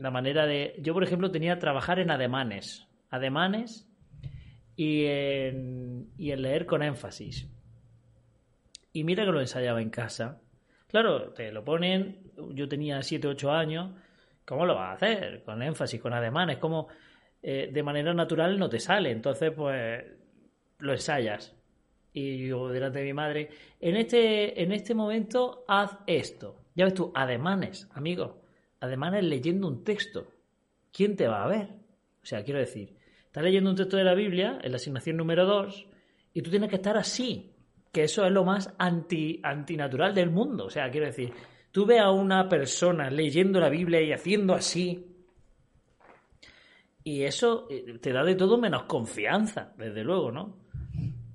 la 0.00 0.10
manera 0.10 0.46
de... 0.46 0.76
Yo, 0.78 0.94
por 0.94 1.04
ejemplo, 1.04 1.30
tenía 1.30 1.54
que 1.54 1.60
trabajar 1.60 1.98
en 1.98 2.10
ademanes. 2.10 2.88
Ademanes 3.10 3.86
y 4.74 5.04
en, 5.04 6.10
y 6.16 6.30
en 6.30 6.40
leer 6.40 6.64
con 6.64 6.82
énfasis. 6.82 7.46
Y 8.94 9.04
mira 9.04 9.26
que 9.26 9.30
lo 9.30 9.40
ensayaba 9.40 9.82
en 9.82 9.90
casa. 9.90 10.40
Claro, 10.86 11.34
te 11.34 11.52
lo 11.52 11.62
ponen, 11.64 12.32
yo 12.54 12.66
tenía 12.66 13.02
7, 13.02 13.28
8 13.28 13.52
años, 13.52 13.90
¿cómo 14.46 14.64
lo 14.64 14.74
vas 14.74 14.88
a 14.88 14.92
hacer? 14.94 15.42
Con 15.44 15.62
énfasis, 15.62 16.00
con 16.00 16.14
ademanes, 16.14 16.56
como 16.56 16.88
eh, 17.42 17.68
de 17.70 17.82
manera 17.82 18.14
natural 18.14 18.58
no 18.58 18.70
te 18.70 18.80
sale, 18.80 19.10
entonces 19.10 19.52
pues 19.54 20.02
lo 20.78 20.92
ensayas. 20.92 21.54
Y 22.14 22.48
yo 22.48 22.70
delante 22.70 23.00
de 23.00 23.04
mi 23.04 23.12
madre, 23.12 23.50
en 23.78 23.96
este, 23.96 24.62
en 24.62 24.72
este 24.72 24.94
momento 24.94 25.62
haz 25.68 25.98
esto. 26.06 26.56
Ya 26.74 26.86
ves 26.86 26.94
tú, 26.94 27.12
ademanes, 27.14 27.86
amigo 27.92 28.39
además 28.80 29.14
es 29.14 29.24
leyendo 29.24 29.68
un 29.68 29.84
texto. 29.84 30.26
¿Quién 30.92 31.16
te 31.16 31.28
va 31.28 31.44
a 31.44 31.48
ver? 31.48 31.68
O 32.22 32.26
sea, 32.26 32.42
quiero 32.42 32.60
decir, 32.60 32.96
estás 33.24 33.44
leyendo 33.44 33.70
un 33.70 33.76
texto 33.76 33.96
de 33.96 34.04
la 34.04 34.14
Biblia, 34.14 34.58
en 34.62 34.72
la 34.72 34.76
asignación 34.76 35.16
número 35.16 35.46
2, 35.46 35.86
y 36.34 36.42
tú 36.42 36.50
tienes 36.50 36.68
que 36.68 36.76
estar 36.76 36.96
así, 36.96 37.54
que 37.92 38.04
eso 38.04 38.24
es 38.24 38.32
lo 38.32 38.44
más 38.44 38.74
anti, 38.78 39.40
antinatural 39.42 40.14
del 40.14 40.30
mundo. 40.30 40.66
O 40.66 40.70
sea, 40.70 40.90
quiero 40.90 41.06
decir, 41.06 41.32
tú 41.70 41.86
ves 41.86 42.00
a 42.00 42.10
una 42.10 42.48
persona 42.48 43.10
leyendo 43.10 43.60
la 43.60 43.68
Biblia 43.68 44.00
y 44.00 44.12
haciendo 44.12 44.54
así, 44.54 45.06
y 47.02 47.22
eso 47.22 47.66
eh, 47.70 47.98
te 48.00 48.12
da 48.12 48.22
de 48.24 48.34
todo 48.34 48.58
menos 48.58 48.84
confianza, 48.84 49.72
desde 49.76 50.04
luego, 50.04 50.30
¿no? 50.30 50.58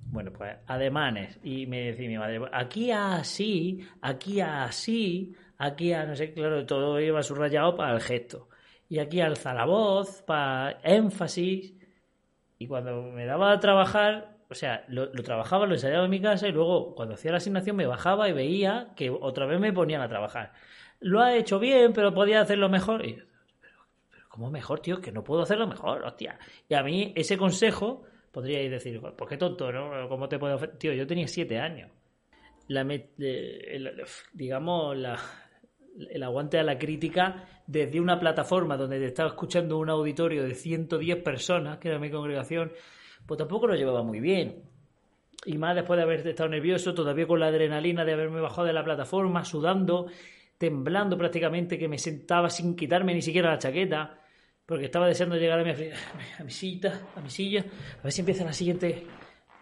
Bueno, 0.06 0.32
pues 0.32 0.56
ademanes. 0.66 1.38
Y 1.42 1.66
me 1.66 1.90
decía 1.90 2.08
mi 2.08 2.16
madre, 2.16 2.40
aquí 2.52 2.90
así, 2.90 3.80
aquí 4.00 4.40
así, 4.40 5.34
Aquí, 5.58 5.92
a, 5.92 6.04
no 6.04 6.14
sé, 6.16 6.32
claro, 6.32 6.66
todo 6.66 7.00
iba 7.00 7.22
subrayado 7.22 7.76
para 7.76 7.94
el 7.94 8.00
gesto. 8.00 8.48
Y 8.88 8.98
aquí 8.98 9.20
alza 9.20 9.54
la 9.54 9.64
voz, 9.64 10.22
para 10.22 10.78
énfasis. 10.82 11.74
Y 12.58 12.66
cuando 12.66 13.02
me 13.02 13.26
daba 13.26 13.52
a 13.52 13.60
trabajar, 13.60 14.36
o 14.48 14.54
sea, 14.54 14.84
lo, 14.88 15.10
trabajaba, 15.10 15.66
lo 15.66 15.74
ensayaba 15.74 16.04
en 16.04 16.10
mi 16.10 16.20
casa 16.20 16.48
y 16.48 16.52
luego 16.52 16.94
cuando 16.94 17.14
hacía 17.14 17.32
la 17.32 17.38
asignación 17.38 17.76
me 17.76 17.86
bajaba 17.86 18.28
y 18.28 18.32
veía 18.32 18.92
que 18.96 19.10
otra 19.10 19.46
vez 19.46 19.58
me 19.58 19.72
ponían 19.72 20.02
a 20.02 20.08
trabajar. 20.08 20.52
Lo 21.00 21.20
ha 21.20 21.34
hecho 21.34 21.58
bien, 21.58 21.92
pero 21.92 22.14
podía 22.14 22.40
hacerlo 22.40 22.68
mejor. 22.68 23.04
Y, 23.04 23.14
pero, 23.60 23.86
pero 24.10 24.28
¿cómo 24.28 24.50
mejor, 24.50 24.80
tío? 24.80 25.00
Que 25.00 25.12
no 25.12 25.24
puedo 25.24 25.42
hacerlo 25.42 25.66
mejor, 25.66 26.04
hostia. 26.04 26.38
Y 26.68 26.74
a 26.74 26.82
mí 26.82 27.12
ese 27.16 27.36
consejo 27.36 28.04
podríais 28.30 28.70
decir, 28.70 29.00
pues 29.00 29.28
qué 29.28 29.36
tonto, 29.36 29.72
¿no? 29.72 30.08
¿Cómo 30.08 30.28
te 30.28 30.38
puedo 30.38 30.58
Tío, 30.78 30.92
yo 30.92 31.06
tenía 31.06 31.26
siete 31.26 31.58
años. 31.58 31.90
La, 32.68 32.86
digamos, 34.34 34.96
la, 34.96 35.18
el 36.10 36.22
aguante 36.22 36.58
a 36.58 36.62
la 36.62 36.78
crítica 36.78 37.44
desde 37.66 38.00
una 38.00 38.18
plataforma 38.18 38.76
donde 38.76 38.98
te 38.98 39.06
estaba 39.06 39.30
escuchando 39.30 39.78
un 39.78 39.90
auditorio 39.90 40.44
de 40.44 40.54
110 40.54 41.22
personas, 41.22 41.78
que 41.78 41.88
era 41.88 41.98
mi 41.98 42.10
congregación, 42.10 42.72
pues 43.26 43.38
tampoco 43.38 43.66
lo 43.66 43.74
llevaba 43.74 44.02
muy 44.02 44.20
bien. 44.20 44.62
Y 45.44 45.58
más 45.58 45.74
después 45.74 45.96
de 45.96 46.02
haber 46.02 46.26
estado 46.26 46.48
nervioso, 46.48 46.94
todavía 46.94 47.26
con 47.26 47.40
la 47.40 47.46
adrenalina 47.46 48.04
de 48.04 48.12
haberme 48.12 48.40
bajado 48.40 48.66
de 48.66 48.72
la 48.72 48.84
plataforma, 48.84 49.44
sudando, 49.44 50.06
temblando 50.58 51.16
prácticamente, 51.16 51.78
que 51.78 51.88
me 51.88 51.98
sentaba 51.98 52.50
sin 52.50 52.74
quitarme 52.74 53.14
ni 53.14 53.22
siquiera 53.22 53.50
la 53.50 53.58
chaqueta, 53.58 54.20
porque 54.64 54.86
estaba 54.86 55.06
deseando 55.06 55.36
llegar 55.36 55.60
a 55.60 55.64
mi, 55.64 55.70
a 55.70 56.44
mi 56.44 56.50
silla, 56.50 57.00
a 57.14 57.20
mi 57.20 57.30
silla, 57.30 57.64
a 58.00 58.02
ver 58.02 58.12
si 58.12 58.20
empieza 58.20 58.44
la 58.44 58.52
siguiente 58.52 59.06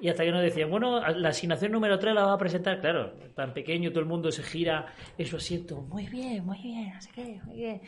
y 0.01 0.09
hasta 0.09 0.25
que 0.25 0.33
nos 0.33 0.43
decían, 0.43 0.71
bueno, 0.71 1.01
la 1.01 1.29
asignación 1.29 1.73
número 1.73 1.99
3 1.99 2.15
la 2.15 2.27
va 2.27 2.33
a 2.35 2.39
presentar, 2.39 2.81
claro, 2.81 3.13
tan 3.35 3.53
pequeño, 3.53 3.91
todo 3.91 4.01
el 4.01 4.07
mundo 4.07 4.31
se 4.31 4.43
gira 4.43 4.87
en 5.17 5.27
su 5.27 5.37
asiento, 5.37 5.81
muy 5.83 6.07
bien, 6.09 6.45
muy 6.45 6.61
bien, 6.61 6.93
no 6.93 7.01
sé 7.01 7.11
qué, 7.15 7.41
muy 7.45 7.57
bien. 7.57 7.81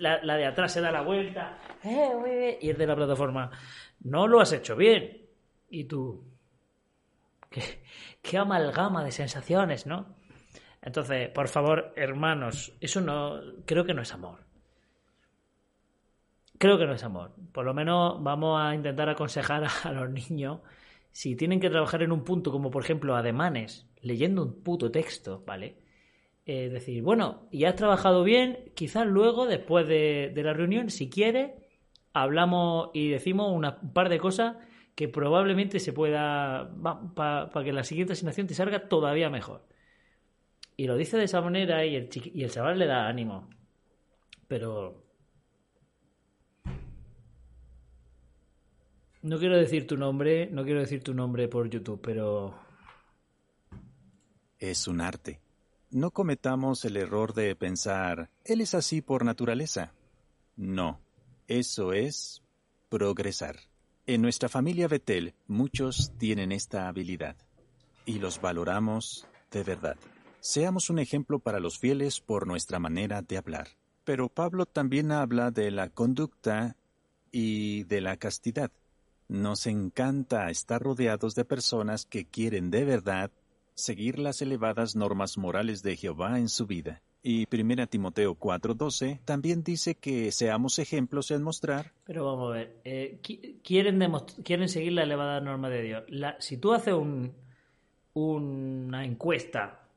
La, 0.00 0.22
la 0.22 0.36
de 0.36 0.46
atrás 0.46 0.72
se 0.72 0.80
da 0.80 0.90
la 0.90 1.02
vuelta, 1.02 1.58
eh, 1.82 2.10
muy 2.18 2.30
bien. 2.30 2.56
Y 2.60 2.70
el 2.70 2.78
de 2.78 2.86
la 2.86 2.96
plataforma, 2.96 3.50
no 4.00 4.26
lo 4.26 4.40
has 4.40 4.52
hecho 4.52 4.76
bien. 4.76 5.26
Y 5.68 5.84
tú, 5.84 6.24
qué, 7.50 7.82
qué 8.22 8.38
amalgama 8.38 9.04
de 9.04 9.10
sensaciones, 9.10 9.86
¿no? 9.86 10.16
Entonces, 10.80 11.28
por 11.30 11.48
favor, 11.48 11.92
hermanos, 11.96 12.72
eso 12.80 13.00
no, 13.00 13.40
creo 13.66 13.84
que 13.84 13.94
no 13.94 14.02
es 14.02 14.12
amor. 14.14 14.46
Creo 16.56 16.78
que 16.78 16.86
no 16.86 16.94
es 16.94 17.04
amor. 17.04 17.34
Por 17.52 17.64
lo 17.64 17.74
menos 17.74 18.22
vamos 18.22 18.60
a 18.60 18.74
intentar 18.74 19.08
aconsejar 19.08 19.64
a 19.84 19.92
los 19.92 20.10
niños 20.10 20.60
si 21.18 21.34
tienen 21.34 21.58
que 21.58 21.68
trabajar 21.68 22.04
en 22.04 22.12
un 22.12 22.22
punto 22.22 22.52
como 22.52 22.70
por 22.70 22.84
ejemplo 22.84 23.16
ademanes, 23.16 23.88
leyendo 24.02 24.44
un 24.44 24.62
puto 24.62 24.92
texto, 24.92 25.42
¿vale? 25.44 25.78
Es 26.44 26.70
decir, 26.70 27.02
bueno, 27.02 27.48
y 27.50 27.64
has 27.64 27.74
trabajado 27.74 28.22
bien, 28.22 28.70
quizás 28.76 29.04
luego, 29.04 29.48
después 29.48 29.88
de, 29.88 30.32
la 30.36 30.52
reunión, 30.52 30.90
si 30.90 31.10
quieres, 31.10 31.50
hablamos 32.12 32.90
y 32.94 33.08
decimos 33.08 33.50
un 33.50 33.92
par 33.92 34.10
de 34.10 34.20
cosas 34.20 34.58
que 34.94 35.08
probablemente 35.08 35.80
se 35.80 35.92
pueda, 35.92 36.72
para 37.16 37.64
que 37.64 37.72
la 37.72 37.82
siguiente 37.82 38.12
asignación 38.12 38.46
te 38.46 38.54
salga 38.54 38.88
todavía 38.88 39.28
mejor. 39.28 39.66
Y 40.76 40.86
lo 40.86 40.96
dice 40.96 41.16
de 41.16 41.24
esa 41.24 41.40
manera 41.40 41.84
y 41.84 41.96
el, 41.96 42.08
y 42.32 42.44
el 42.44 42.52
chaval 42.52 42.78
le 42.78 42.86
da 42.86 43.08
ánimo. 43.08 43.50
Pero 44.46 45.07
No 49.22 49.38
quiero 49.38 49.56
decir 49.56 49.86
tu 49.86 49.96
nombre, 49.96 50.48
no 50.50 50.64
quiero 50.64 50.80
decir 50.80 51.02
tu 51.02 51.14
nombre 51.14 51.48
por 51.48 51.68
YouTube, 51.68 52.00
pero... 52.02 52.54
Es 54.58 54.88
un 54.88 55.00
arte. 55.00 55.40
No 55.90 56.10
cometamos 56.10 56.84
el 56.84 56.96
error 56.96 57.32
de 57.34 57.56
pensar, 57.56 58.30
él 58.44 58.60
es 58.60 58.74
así 58.74 59.00
por 59.00 59.24
naturaleza. 59.24 59.92
No, 60.56 61.00
eso 61.46 61.92
es 61.92 62.42
progresar. 62.88 63.56
En 64.06 64.22
nuestra 64.22 64.48
familia 64.48 64.88
Betel 64.88 65.34
muchos 65.46 66.12
tienen 66.18 66.52
esta 66.52 66.88
habilidad 66.88 67.36
y 68.06 68.18
los 68.18 68.40
valoramos 68.40 69.26
de 69.50 69.64
verdad. 69.64 69.96
Seamos 70.40 70.90
un 70.90 70.98
ejemplo 70.98 71.40
para 71.40 71.60
los 71.60 71.78
fieles 71.78 72.20
por 72.20 72.46
nuestra 72.46 72.78
manera 72.78 73.22
de 73.22 73.36
hablar. 73.36 73.68
Pero 74.04 74.28
Pablo 74.28 74.66
también 74.66 75.12
habla 75.12 75.50
de 75.50 75.70
la 75.70 75.90
conducta 75.90 76.76
y 77.30 77.84
de 77.84 78.00
la 78.00 78.16
castidad. 78.16 78.70
Nos 79.28 79.66
encanta 79.66 80.48
estar 80.48 80.80
rodeados 80.80 81.34
de 81.34 81.44
personas 81.44 82.06
que 82.06 82.24
quieren 82.24 82.70
de 82.70 82.84
verdad 82.86 83.30
seguir 83.74 84.18
las 84.18 84.40
elevadas 84.40 84.96
normas 84.96 85.36
morales 85.36 85.82
de 85.82 85.96
Jehová 85.96 86.38
en 86.38 86.48
su 86.48 86.66
vida. 86.66 87.02
Y 87.22 87.46
1 87.54 87.88
Timoteo 87.88 88.34
4:12 88.36 89.20
también 89.26 89.62
dice 89.62 89.96
que 89.96 90.32
seamos 90.32 90.78
ejemplos 90.78 91.30
en 91.30 91.42
mostrar. 91.42 91.92
Pero 92.04 92.24
vamos 92.24 92.52
a 92.52 92.56
ver, 92.56 92.80
eh, 92.84 93.20
quieren, 93.62 94.00
quieren 94.44 94.68
seguir 94.68 94.92
la 94.92 95.02
elevada 95.02 95.40
norma 95.42 95.68
de 95.68 95.82
Dios. 95.82 96.04
si 96.38 96.56
tú 96.56 96.72
haces 96.72 96.94
un, 96.94 97.34
una 98.14 99.04
encuesta 99.04 99.88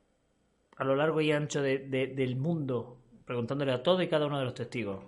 a 0.76 0.84
lo 0.84 0.96
largo 0.96 1.22
y 1.22 1.32
ancho 1.32 1.62
del 1.62 2.36
mundo, 2.36 2.98
preguntándole 3.24 3.72
a 3.72 3.82
todo 3.82 4.02
y 4.02 4.10
cada 4.10 4.26
uno 4.26 4.40
de 4.40 4.46
los 4.46 4.56
testigos, 4.56 5.06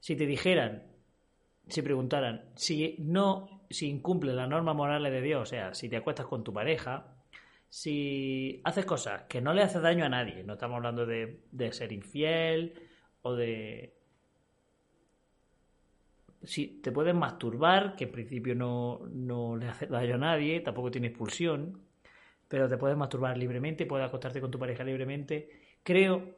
si 0.00 0.16
te 0.16 0.26
dijeran, 0.26 0.87
si 1.68 1.82
preguntaran, 1.82 2.44
si 2.54 2.96
no, 2.98 3.62
si 3.70 3.88
incumple 3.88 4.32
las 4.32 4.48
normas 4.48 4.74
morales 4.74 5.12
de 5.12 5.20
Dios, 5.20 5.42
o 5.42 5.46
sea, 5.46 5.74
si 5.74 5.88
te 5.88 5.96
acuestas 5.96 6.26
con 6.26 6.42
tu 6.42 6.52
pareja, 6.52 7.14
si 7.68 8.60
haces 8.64 8.86
cosas 8.86 9.22
que 9.28 9.40
no 9.40 9.52
le 9.52 9.62
haces 9.62 9.82
daño 9.82 10.04
a 10.04 10.08
nadie, 10.08 10.42
no 10.44 10.54
estamos 10.54 10.76
hablando 10.76 11.04
de, 11.04 11.40
ser 11.72 11.92
infiel 11.92 12.74
o 13.22 13.34
de... 13.34 13.94
Si 16.42 16.80
te 16.80 16.92
puedes 16.92 17.14
masturbar, 17.14 17.96
que 17.96 18.04
en 18.04 18.12
principio 18.12 18.54
no, 18.54 19.00
no 19.10 19.56
le 19.56 19.68
hace 19.68 19.86
daño 19.86 20.14
a 20.14 20.18
nadie, 20.18 20.60
tampoco 20.60 20.90
tiene 20.90 21.08
expulsión, 21.08 21.82
pero 22.46 22.68
te 22.68 22.78
puedes 22.78 22.96
masturbar 22.96 23.36
libremente, 23.36 23.86
puedes 23.86 24.06
acostarte 24.06 24.40
con 24.40 24.50
tu 24.50 24.58
pareja 24.58 24.84
libremente. 24.84 25.50
Creo, 25.82 26.36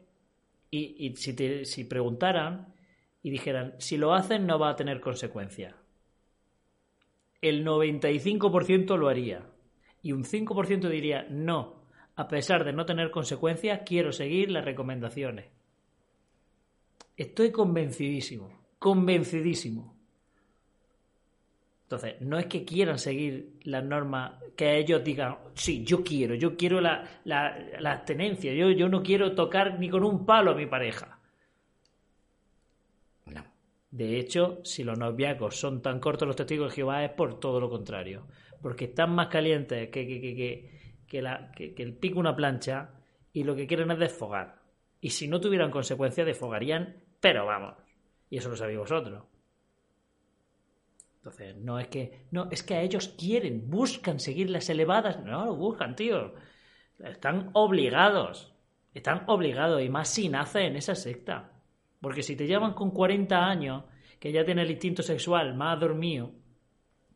y, 0.70 1.06
y 1.06 1.14
si, 1.16 1.34
te, 1.34 1.64
si 1.64 1.84
preguntaran 1.84 2.74
y 3.22 3.30
dijeran, 3.30 3.74
si 3.78 3.96
lo 3.96 4.14
hacen 4.14 4.46
no 4.46 4.58
va 4.58 4.70
a 4.70 4.76
tener 4.76 5.00
consecuencias, 5.00 5.74
el 7.40 7.64
95% 7.64 8.96
lo 8.96 9.08
haría 9.08 9.46
y 10.02 10.12
un 10.12 10.24
5% 10.24 10.88
diría 10.88 11.26
no, 11.30 11.84
a 12.16 12.28
pesar 12.28 12.64
de 12.64 12.72
no 12.72 12.86
tener 12.86 13.10
consecuencias, 13.10 13.80
quiero 13.84 14.12
seguir 14.12 14.50
las 14.50 14.64
recomendaciones. 14.64 15.46
Estoy 17.16 17.50
convencidísimo, 17.50 18.50
convencidísimo. 18.78 19.94
Entonces, 21.82 22.20
no 22.20 22.38
es 22.38 22.46
que 22.46 22.64
quieran 22.64 22.98
seguir 22.98 23.58
las 23.64 23.84
normas, 23.84 24.34
que 24.56 24.78
ellos 24.78 25.02
digan, 25.02 25.36
sí, 25.54 25.84
yo 25.84 26.04
quiero, 26.04 26.34
yo 26.36 26.56
quiero 26.56 26.80
la, 26.80 27.20
la, 27.24 27.58
la 27.80 27.92
abstenencia, 27.92 28.54
yo, 28.54 28.70
yo 28.70 28.88
no 28.88 29.02
quiero 29.02 29.34
tocar 29.34 29.78
ni 29.78 29.90
con 29.90 30.04
un 30.04 30.24
palo 30.24 30.52
a 30.52 30.54
mi 30.54 30.66
pareja. 30.66 31.19
De 33.90 34.18
hecho, 34.18 34.60
si 34.64 34.84
los 34.84 34.98
noviacos 34.98 35.58
son 35.58 35.82
tan 35.82 35.98
cortos 35.98 36.28
los 36.28 36.36
testigos 36.36 36.70
de 36.70 36.76
Jehová 36.76 37.04
es 37.04 37.10
por 37.10 37.40
todo 37.40 37.60
lo 37.60 37.68
contrario 37.68 38.26
porque 38.62 38.86
están 38.86 39.14
más 39.14 39.28
calientes 39.28 39.88
que, 39.90 40.06
que, 40.06 40.20
que, 41.06 41.74
que, 41.74 41.82
el 41.82 41.94
pico 41.94 42.20
una 42.20 42.36
plancha 42.36 42.90
y 43.32 43.44
lo 43.44 43.56
que 43.56 43.66
quieren 43.66 43.90
es 43.90 43.98
desfogar. 43.98 44.60
Y 45.00 45.10
si 45.10 45.28
no 45.28 45.40
tuvieran 45.40 45.70
consecuencias, 45.70 46.26
desfogarían, 46.26 46.96
pero 47.20 47.46
vamos. 47.46 47.74
Y 48.28 48.36
eso 48.36 48.50
lo 48.50 48.56
sabéis 48.56 48.78
vosotros. 48.78 49.24
Entonces, 51.16 51.56
no 51.56 51.78
es 51.78 51.88
que. 51.88 52.26
No, 52.30 52.48
es 52.50 52.62
que 52.62 52.74
a 52.74 52.82
ellos 52.82 53.08
quieren, 53.08 53.70
buscan 53.70 54.20
seguir 54.20 54.50
las 54.50 54.68
elevadas. 54.68 55.22
No, 55.24 55.46
lo 55.46 55.54
buscan, 55.54 55.96
tío. 55.96 56.34
Están 56.98 57.50
obligados. 57.54 58.52
Están 58.94 59.24
obligados. 59.26 59.82
Y 59.82 59.88
más 59.88 60.08
si 60.08 60.28
nace 60.28 60.66
en 60.66 60.76
esa 60.76 60.94
secta. 60.94 61.49
Porque 62.00 62.22
si 62.22 62.36
te 62.36 62.46
llaman 62.46 62.74
con 62.74 62.90
40 62.90 63.36
años, 63.36 63.84
que 64.18 64.32
ya 64.32 64.44
tiene 64.44 64.62
el 64.62 64.70
instinto 64.70 65.02
sexual 65.02 65.54
más 65.54 65.78
dormido, 65.78 66.32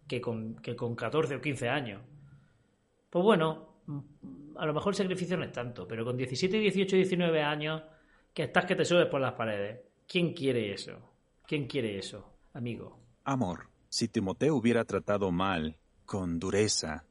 que 0.07 0.21
con, 0.21 0.57
que 0.57 0.77
con 0.77 0.95
14 0.95 1.37
o 1.37 1.41
15 1.41 1.69
años. 1.69 2.03
Pues 3.09 3.25
bueno, 3.25 3.81
a 4.57 4.67
lo 4.67 4.75
mejor 4.75 4.93
el 4.93 4.97
sacrificio 4.97 5.37
no 5.37 5.45
es 5.45 5.53
tanto, 5.53 5.87
pero 5.87 6.05
con 6.05 6.17
17, 6.17 6.59
18, 6.59 6.97
19 6.97 7.43
años, 7.43 7.83
que 8.33 8.45
estás 8.45 8.65
que 8.65 8.77
te 8.77 8.85
subes 8.85 9.07
por 9.07 9.21
las 9.21 9.33
paredes. 9.35 9.81
¿Quién 10.07 10.35
quiere 10.35 10.73
eso? 10.73 10.93
¿Quién 11.47 11.67
quiere 11.67 11.99
eso, 11.99 12.27
amigo? 12.53 12.99
Amor, 13.25 13.69
si 13.89 14.09
Timoteo 14.09 14.57
hubiera 14.57 14.85
tratado 14.85 15.31
mal, 15.31 15.79
con 16.05 16.39
dureza, 16.39 17.05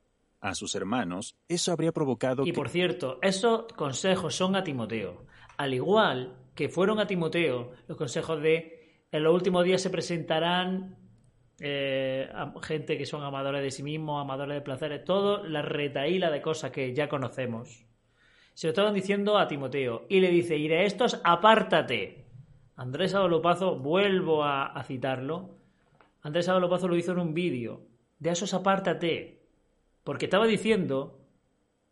a 0.44 0.56
sus 0.56 0.76
hermanos, 0.76 1.38
eso 1.48 1.72
habría 1.72 1.94
provocado. 1.94 2.46
Y 2.46 2.52
por 2.52 2.68
cierto, 2.68 3.18
esos 3.22 3.72
consejos 3.74 4.36
son 4.36 4.58
a 4.58 4.64
Timoteo. 4.64 5.26
Al 5.56 5.74
igual 5.74 6.36
que 6.56 6.70
fueron 6.70 7.00
a 7.00 7.08
Timoteo 7.08 7.72
los 7.88 7.98
consejos 7.98 8.42
de 8.42 8.84
en 9.12 9.24
los 9.24 9.34
últimos 9.34 9.64
días 9.64 9.80
se 9.82 9.92
presentarán 9.92 10.98
eh, 11.60 12.28
gente 12.64 12.98
que 12.98 13.06
son 13.06 13.24
amadores 13.24 13.62
de 13.62 13.70
sí 13.70 13.84
mismos, 13.84 14.20
amadores 14.20 14.56
de 14.56 14.62
placeres, 14.62 15.04
todo 15.06 15.46
la 15.46 15.62
retaíla 15.62 16.32
de 16.32 16.42
cosas 16.42 16.72
que 16.72 16.96
ya 16.96 17.08
conocemos. 17.08 17.86
Se 18.56 18.68
lo 18.68 18.72
estaban 18.72 18.96
diciendo 18.96 19.38
a 19.38 19.48
Timoteo 19.48 20.06
y 20.10 20.20
le 20.20 20.30
dice, 20.30 20.58
y 20.58 20.68
de 20.68 20.86
estos 20.86 21.22
apártate. 21.24 22.26
Andrés 22.76 23.14
Adolopazo, 23.14 23.78
vuelvo 23.78 24.44
a, 24.44 24.84
citarlo, 24.84 25.60
Andrés 26.24 26.50
Adolopazo 26.50 26.88
lo 26.88 26.96
hizo 26.96 27.12
en 27.12 27.20
un 27.20 27.34
vídeo, 27.36 27.86
de 28.18 28.32
esos 28.32 28.56
apártate, 28.56 29.44
porque 30.04 30.26
estaba 30.26 30.48
diciendo, 30.48 31.20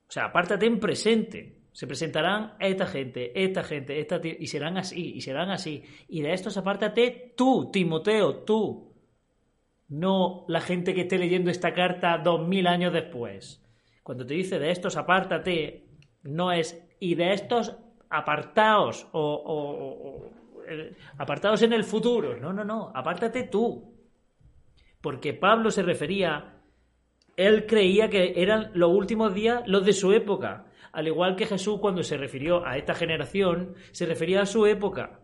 o 0.08 0.12
sea, 0.12 0.26
apártate 0.26 0.66
en 0.66 0.80
presente, 0.80 1.61
se 1.72 1.88
presentarán 1.88 2.54
esta 2.60 2.86
gente, 2.86 3.32
esta 3.44 3.64
gente, 3.64 4.00
esta 4.00 4.20
y 4.24 4.48
serán 4.48 4.78
así, 4.78 5.14
y 5.16 5.22
serán 5.22 5.50
así. 5.52 5.84
Y 6.08 6.22
de 6.22 6.34
estos 6.34 6.58
apártate 6.58 7.34
tú, 7.38 7.70
Timoteo, 7.72 8.44
tú 8.44 8.92
no 9.88 10.46
la 10.48 10.62
gente 10.62 10.94
que 10.94 11.02
esté 11.02 11.18
leyendo 11.18 11.52
esta 11.52 11.74
carta 11.74 12.18
dos 12.18 12.48
mil 12.48 12.68
años 12.68 12.94
después. 12.94 13.64
Cuando 14.04 14.26
te 14.26 14.34
dice 14.34 14.60
de 14.60 14.72
estos 14.72 14.98
apártate, 14.98 15.86
no 16.24 16.52
es 16.52 16.82
y 17.00 17.16
de 17.16 17.34
estos 17.34 17.76
apartaos 18.10 19.08
o, 19.14 20.30
apartaos 21.18 21.62
en 21.62 21.74
el 21.74 21.84
futuro. 21.84 22.38
No, 22.38 22.52
no, 22.54 22.64
no, 22.64 22.92
apártate 22.94 23.44
tú. 23.44 23.94
Porque 25.02 25.34
Pablo 25.34 25.72
se 25.72 25.84
refería, 25.84 26.62
él 27.36 27.66
creía 27.66 28.10
que 28.10 28.34
eran 28.36 28.72
los 28.74 28.92
últimos 28.92 29.34
días 29.34 29.64
los 29.66 29.86
de 29.86 29.94
su 29.94 30.12
época. 30.14 30.66
Al 30.92 31.08
igual 31.08 31.36
que 31.36 31.46
Jesús 31.46 31.80
cuando 31.80 32.04
se 32.04 32.18
refirió 32.18 32.66
a 32.66 32.78
esta 32.78 32.94
generación, 32.94 33.76
se 33.92 34.06
refería 34.06 34.42
a 34.42 34.46
su 34.46 34.66
época. 34.66 35.20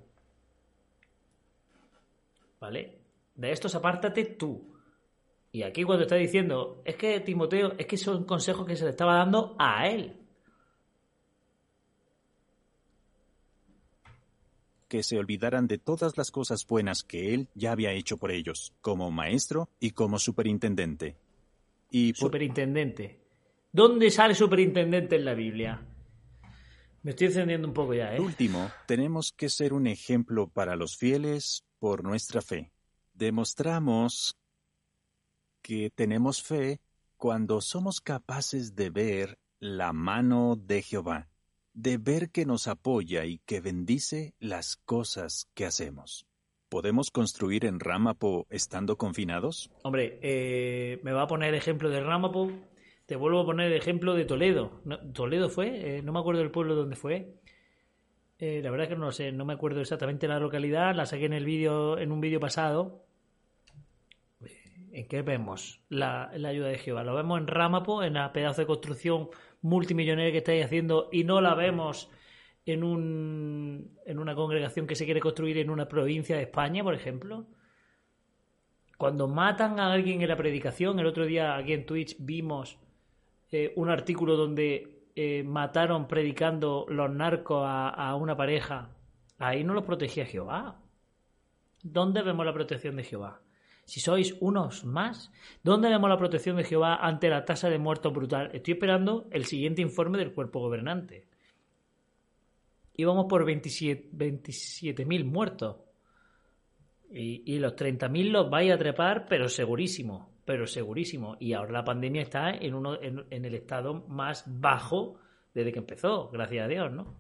¿Vale? 2.60 3.00
De 3.36 3.52
estos 3.52 3.76
apártate 3.76 4.26
tú. 4.26 4.74
Y 5.52 5.64
aquí 5.64 5.84
cuando 5.84 6.04
está 6.04 6.16
diciendo, 6.16 6.82
es 6.86 6.96
que 6.96 7.20
Timoteo, 7.20 7.74
es 7.78 7.86
que 7.86 7.98
son 7.98 8.26
consejos 8.26 8.66
que 8.66 8.76
se 8.76 8.86
le 8.86 8.92
estaba 8.92 9.18
dando 9.18 9.56
a 9.60 9.88
él. 9.88 10.16
que 14.88 15.04
se 15.04 15.18
olvidaran 15.18 15.68
de 15.68 15.78
todas 15.78 16.18
las 16.18 16.32
cosas 16.32 16.66
buenas 16.66 17.04
que 17.04 17.34
él 17.34 17.50
ya 17.56 17.72
había 17.72 17.92
hecho 17.92 18.18
por 18.18 18.32
ellos, 18.32 18.74
como 18.82 19.12
maestro 19.12 19.70
y 19.80 19.92
como 19.92 20.18
superintendente. 20.20 21.18
Y 21.92 22.14
Superintendente. 22.14 23.20
¿Dónde 23.78 24.12
sale 24.12 24.36
superintendente 24.36 25.16
en 25.16 25.24
la 25.24 25.36
Biblia? 25.36 25.80
Me 27.04 27.12
estoy 27.12 27.28
encendiendo 27.28 27.68
un 27.68 27.74
poco 27.74 27.94
ya, 27.94 28.14
¿eh? 28.16 28.20
Último, 28.20 28.70
tenemos 28.88 29.32
que 29.32 29.48
ser 29.48 29.72
un 29.72 29.88
ejemplo 29.88 30.50
para 30.50 30.76
los 30.76 30.98
fieles 30.98 31.64
por 31.80 32.04
nuestra 32.04 32.42
fe 32.42 32.74
demostramos 33.18 34.38
que 35.62 35.90
tenemos 35.90 36.44
fe 36.44 36.80
cuando 37.18 37.62
somos 37.62 38.00
capaces 38.00 38.76
de 38.76 38.90
ver 38.92 39.40
la 39.60 39.92
mano 39.92 40.56
de 40.56 40.84
Jehová, 40.84 41.28
de 41.74 41.98
ver 41.98 42.30
que 42.30 42.46
nos 42.46 42.68
apoya 42.68 43.26
y 43.26 43.40
que 43.40 43.60
bendice 43.60 44.36
las 44.40 44.76
cosas 44.78 45.50
que 45.56 45.66
hacemos. 45.66 46.28
¿Podemos 46.70 47.10
construir 47.10 47.66
en 47.66 47.80
Ramapo 47.80 48.46
estando 48.50 48.98
confinados? 48.98 49.72
Hombre, 49.84 50.20
eh, 50.22 51.00
me 51.04 51.14
va 51.14 51.24
a 51.24 51.28
poner 51.28 51.56
ejemplo 51.56 51.90
de 51.90 52.02
Ramapo. 52.02 52.52
Te 53.08 53.16
vuelvo 53.16 53.40
a 53.40 53.46
poner 53.46 53.72
el 53.72 53.78
ejemplo 53.78 54.16
de 54.16 54.26
Toledo. 54.26 54.82
¿Toledo 55.14 55.48
fue? 55.48 55.98
Eh, 55.98 56.02
no 56.02 56.12
me 56.12 56.20
acuerdo 56.20 56.42
del 56.42 56.52
pueblo 56.52 56.76
donde 56.76 56.98
fue. 56.98 57.40
Eh, 58.38 58.60
la 58.62 58.70
verdad 58.70 58.84
es 58.84 58.90
que 58.90 59.00
no 59.00 59.12
sé, 59.14 59.32
no 59.32 59.46
me 59.46 59.54
acuerdo 59.54 59.80
exactamente 59.80 60.28
la 60.28 60.40
localidad. 60.40 60.94
La 60.94 61.06
saqué 61.06 61.26
en 61.26 61.32
el 61.32 61.46
vídeo, 61.46 61.98
en 61.98 62.12
un 62.12 62.20
vídeo 62.20 62.42
pasado. 62.42 63.06
¿En 64.92 65.08
qué 65.08 65.22
vemos 65.22 65.80
la, 65.88 66.32
ayuda 66.32 66.68
de 66.68 66.80
Jehová? 66.80 67.06
Lo 67.06 67.16
vemos 67.16 67.40
en 67.40 67.48
Ramapo, 67.48 68.04
en 68.04 68.16
la 68.16 68.34
pedazo 68.34 68.62
de 68.62 68.68
construcción 68.68 69.30
multimillonaria 69.62 70.34
que 70.34 70.40
estáis 70.40 70.66
haciendo 70.66 71.08
y 71.10 71.24
no 71.24 71.40
la 71.40 71.56
vemos 71.56 72.12
en, 72.66 72.84
un, 72.84 73.98
en 74.06 74.20
una 74.20 74.36
congregación 74.36 74.86
que 74.86 74.96
se 74.96 75.06
quiere 75.06 75.22
construir 75.22 75.60
en 75.60 75.70
una 75.70 75.88
provincia 75.88 76.36
de 76.36 76.44
España, 76.44 76.84
por 76.84 76.94
ejemplo. 76.94 77.48
Cuando 78.98 79.30
matan 79.30 79.80
a 79.80 79.94
alguien 79.94 80.22
en 80.22 80.28
la 80.28 80.36
predicación, 80.36 81.00
el 81.00 81.06
otro 81.06 81.26
día 81.26 81.56
aquí 81.56 81.72
en 81.72 81.86
Twitch 81.86 82.18
vimos 82.20 82.78
eh, 83.52 83.74
un 83.76 83.90
artículo 83.90 84.36
donde 84.36 84.98
eh, 85.16 85.44
mataron 85.44 86.08
predicando 86.08 86.86
los 86.90 87.10
narcos 87.10 87.64
a, 87.66 88.14
una 88.16 88.36
pareja. 88.36 88.90
Ahí 89.40 89.64
no 89.64 89.74
los 89.74 89.84
protegía 89.84 90.26
Jehová. 90.26 90.82
¿Dónde 91.82 92.22
vemos 92.22 92.46
la 92.46 92.54
protección 92.54 92.96
de 92.96 93.04
Jehová? 93.04 93.42
si 93.86 94.02
sois 94.02 94.36
unos 94.42 94.84
más? 94.84 95.32
¿Dónde 95.64 95.88
vemos 95.88 96.10
la 96.10 96.18
protección 96.18 96.58
de 96.58 96.66
Jehová 96.66 96.98
ante 96.98 97.30
la 97.30 97.46
tasa 97.46 97.70
de 97.70 97.80
muertos 97.80 98.14
brutal? 98.14 98.52
Estoy 98.54 98.74
esperando 98.74 99.28
el 99.32 99.46
siguiente 99.46 99.82
informe 99.82 100.18
del 100.18 100.34
cuerpo 100.34 100.60
gobernante. 100.60 101.26
íbamos 102.96 103.28
por 103.30 103.46
27.000 103.46 104.10
27 104.12 105.06
muertos. 105.24 105.78
Y, 107.10 107.54
y 107.54 107.60
los 107.60 107.78
30.000 107.78 108.30
los 108.30 108.50
vais 108.50 108.74
a 108.74 108.78
trepar, 108.78 109.26
pero 109.30 109.48
segurísimo, 109.48 110.37
pero 110.48 110.66
segurísimo. 110.66 111.36
Y 111.42 111.52
ahora 111.52 111.74
la 111.74 111.84
pandemia 111.84 112.22
está 112.22 112.52
en, 112.52 112.74
uno, 112.74 112.98
en, 113.02 113.26
el 113.30 113.54
estado 113.54 114.06
más 114.08 114.46
bajo 114.48 115.20
desde 115.54 115.74
que 115.74 115.80
empezó, 115.80 116.30
gracias 116.30 116.64
a 116.64 116.70
Dios, 116.70 116.90
¿no? 116.90 117.18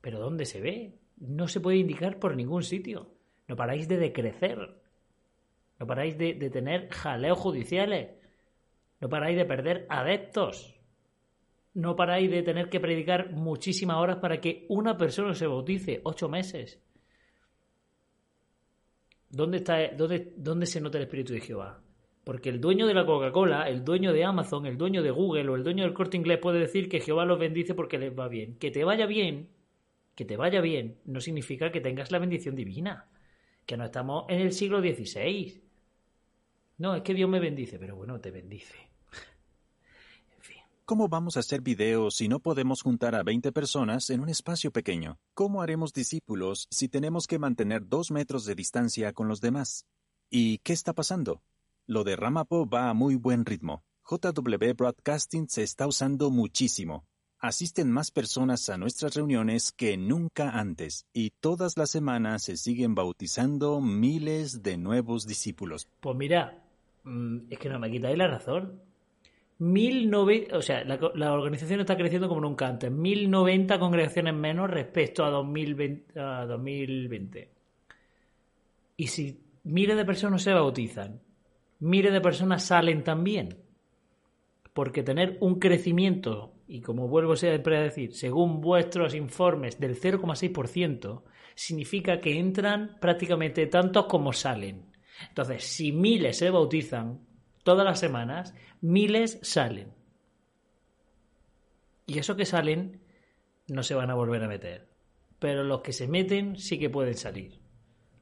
Pero 0.00 0.18
¿dónde 0.18 0.44
se 0.44 0.60
ve? 0.60 0.98
No 1.18 1.46
se 1.46 1.60
puede 1.60 1.76
indicar 1.76 2.18
por 2.18 2.34
ningún 2.34 2.64
sitio. 2.64 3.14
No 3.46 3.54
paráis 3.54 3.86
de 3.86 3.96
decrecer. 3.96 4.58
No 5.78 5.86
paráis 5.86 6.18
de, 6.18 6.34
de 6.34 6.50
tener 6.50 6.88
jaleos 6.90 7.38
judiciales. 7.38 8.10
No 9.00 9.08
paráis 9.08 9.36
de 9.36 9.44
perder 9.44 9.86
adeptos. 9.88 10.74
No 11.74 11.94
paráis 11.94 12.28
de 12.28 12.42
tener 12.42 12.68
que 12.68 12.80
predicar 12.80 13.30
muchísimas 13.30 13.98
horas 13.98 14.16
para 14.16 14.40
que 14.40 14.66
una 14.68 14.96
persona 14.96 15.32
se 15.34 15.46
bautice. 15.46 16.00
Ocho 16.02 16.28
meses. 16.28 16.82
¿Dónde, 19.30 19.58
está, 19.58 19.92
dónde, 19.96 20.32
¿Dónde 20.36 20.66
se 20.66 20.80
nota 20.80 20.98
el 20.98 21.04
Espíritu 21.04 21.34
de 21.34 21.40
Jehová? 21.40 21.80
Porque 22.24 22.50
el 22.50 22.60
dueño 22.60 22.86
de 22.86 22.94
la 22.94 23.04
Coca-Cola, 23.04 23.68
el 23.68 23.84
dueño 23.84 24.12
de 24.12 24.24
Amazon, 24.24 24.66
el 24.66 24.78
dueño 24.78 25.02
de 25.02 25.10
Google 25.10 25.48
o 25.48 25.56
el 25.56 25.64
dueño 25.64 25.84
del 25.84 25.92
corte 25.92 26.16
inglés 26.16 26.38
puede 26.38 26.60
decir 26.60 26.88
que 26.88 27.00
Jehová 27.00 27.24
los 27.24 27.38
bendice 27.38 27.74
porque 27.74 27.98
les 27.98 28.16
va 28.16 28.28
bien. 28.28 28.56
Que 28.58 28.70
te 28.70 28.84
vaya 28.84 29.06
bien, 29.06 29.48
que 30.14 30.24
te 30.24 30.36
vaya 30.36 30.60
bien, 30.60 30.98
no 31.04 31.20
significa 31.20 31.72
que 31.72 31.80
tengas 31.80 32.12
la 32.12 32.20
bendición 32.20 32.54
divina. 32.54 33.08
Que 33.66 33.76
no 33.76 33.84
estamos 33.84 34.26
en 34.28 34.40
el 34.40 34.52
siglo 34.52 34.80
XVI. 34.80 35.62
No, 36.78 36.94
es 36.94 37.02
que 37.02 37.14
Dios 37.14 37.28
me 37.28 37.40
bendice, 37.40 37.78
pero 37.78 37.96
bueno, 37.96 38.20
te 38.20 38.30
bendice. 38.30 38.76
En 40.36 40.42
fin. 40.42 40.58
¿Cómo 40.84 41.08
vamos 41.08 41.36
a 41.36 41.40
hacer 41.40 41.60
videos 41.60 42.16
si 42.16 42.28
no 42.28 42.38
podemos 42.38 42.82
juntar 42.82 43.16
a 43.16 43.22
20 43.24 43.50
personas 43.52 44.10
en 44.10 44.20
un 44.20 44.28
espacio 44.28 44.70
pequeño? 44.70 45.18
¿Cómo 45.34 45.60
haremos 45.62 45.92
discípulos 45.92 46.68
si 46.70 46.88
tenemos 46.88 47.26
que 47.26 47.40
mantener 47.40 47.88
dos 47.88 48.12
metros 48.12 48.44
de 48.44 48.54
distancia 48.54 49.12
con 49.12 49.26
los 49.26 49.40
demás? 49.40 49.86
¿Y 50.30 50.58
qué 50.58 50.72
está 50.72 50.92
pasando? 50.92 51.42
Lo 51.86 52.04
de 52.04 52.14
Ramapo 52.14 52.68
va 52.68 52.90
a 52.90 52.94
muy 52.94 53.16
buen 53.16 53.44
ritmo. 53.44 53.82
JW 54.08 54.74
Broadcasting 54.76 55.48
se 55.48 55.64
está 55.64 55.88
usando 55.88 56.30
muchísimo. 56.30 57.04
Asisten 57.40 57.90
más 57.90 58.12
personas 58.12 58.70
a 58.70 58.78
nuestras 58.78 59.14
reuniones 59.14 59.72
que 59.72 59.96
nunca 59.96 60.50
antes 60.50 61.06
y 61.12 61.30
todas 61.40 61.76
las 61.76 61.90
semanas 61.90 62.44
se 62.44 62.56
siguen 62.56 62.94
bautizando 62.94 63.80
miles 63.80 64.62
de 64.62 64.76
nuevos 64.76 65.26
discípulos. 65.26 65.88
Pues 65.98 66.16
mira, 66.16 66.62
mm, 67.02 67.50
es 67.50 67.58
que 67.58 67.68
no 67.68 67.80
me 67.80 67.90
quitáis 67.90 68.16
la 68.16 68.28
razón. 68.28 68.80
1090, 69.58 70.56
o 70.56 70.62
sea, 70.62 70.84
la, 70.84 71.32
organización 71.32 71.80
está 71.80 71.96
creciendo 71.96 72.28
como 72.28 72.40
nunca 72.40 72.68
antes. 72.68 72.92
1090 72.92 73.80
congregaciones 73.80 74.34
menos 74.34 74.70
respecto 74.70 75.24
a 75.24 75.30
2020, 75.30 76.20
a 76.20 76.46
2020. 76.46 77.50
Y 78.96 79.06
si 79.08 79.40
miles 79.64 79.96
de 79.96 80.04
personas 80.04 80.42
se 80.42 80.52
bautizan, 80.52 81.20
miles 81.82 82.12
de 82.12 82.20
personas 82.20 82.64
salen 82.64 83.02
también. 83.02 83.58
Porque 84.72 85.02
tener 85.02 85.36
un 85.40 85.58
crecimiento, 85.58 86.54
y 86.66 86.80
como 86.80 87.08
vuelvo 87.08 87.36
siempre 87.36 87.76
a 87.76 87.82
decir, 87.82 88.14
según 88.14 88.60
vuestros 88.60 89.14
informes 89.14 89.78
del 89.78 90.00
0,6%, 90.00 91.24
significa 91.54 92.20
que 92.20 92.38
entran 92.38 92.96
prácticamente 93.00 93.66
tantos 93.66 94.06
como 94.06 94.32
salen. 94.32 94.92
Entonces, 95.28 95.64
si 95.64 95.92
miles 95.92 96.38
se 96.38 96.50
bautizan 96.50 97.26
todas 97.64 97.84
las 97.84 97.98
semanas, 97.98 98.54
miles 98.80 99.38
salen. 99.42 99.92
Y 102.06 102.18
eso 102.18 102.36
que 102.36 102.46
salen 102.46 103.02
no 103.68 103.82
se 103.82 103.94
van 103.94 104.10
a 104.10 104.14
volver 104.14 104.42
a 104.44 104.48
meter. 104.48 104.88
Pero 105.38 105.64
los 105.64 105.80
que 105.80 105.92
se 105.92 106.06
meten 106.08 106.56
sí 106.56 106.78
que 106.78 106.88
pueden 106.88 107.14
salir. 107.14 107.60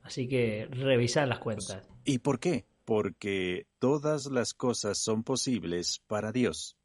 Así 0.03 0.27
que 0.27 0.67
revisad 0.71 1.29
las 1.29 1.39
cuentas. 1.39 1.87
¿Y 2.05 2.19
por 2.19 2.41
qué? 2.41 2.70
Porque 2.91 3.69
todas 3.79 4.27
las 4.27 4.53
cosas 4.53 4.99
son 4.99 5.23
posibles 5.23 6.01
para 6.09 6.33
Dios. 6.33 6.77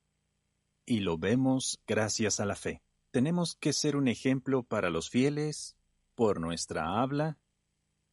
Y 0.85 0.99
lo 0.99 1.17
vemos 1.17 1.81
gracias 1.87 2.39
a 2.39 2.45
la 2.45 2.55
fe. 2.55 2.83
Tenemos 3.09 3.55
que 3.55 3.73
ser 3.73 3.95
un 3.95 4.07
ejemplo 4.07 4.61
para 4.61 4.91
los 4.91 5.09
fieles 5.09 5.75
por 6.13 6.39
nuestra 6.39 7.01
habla, 7.01 7.39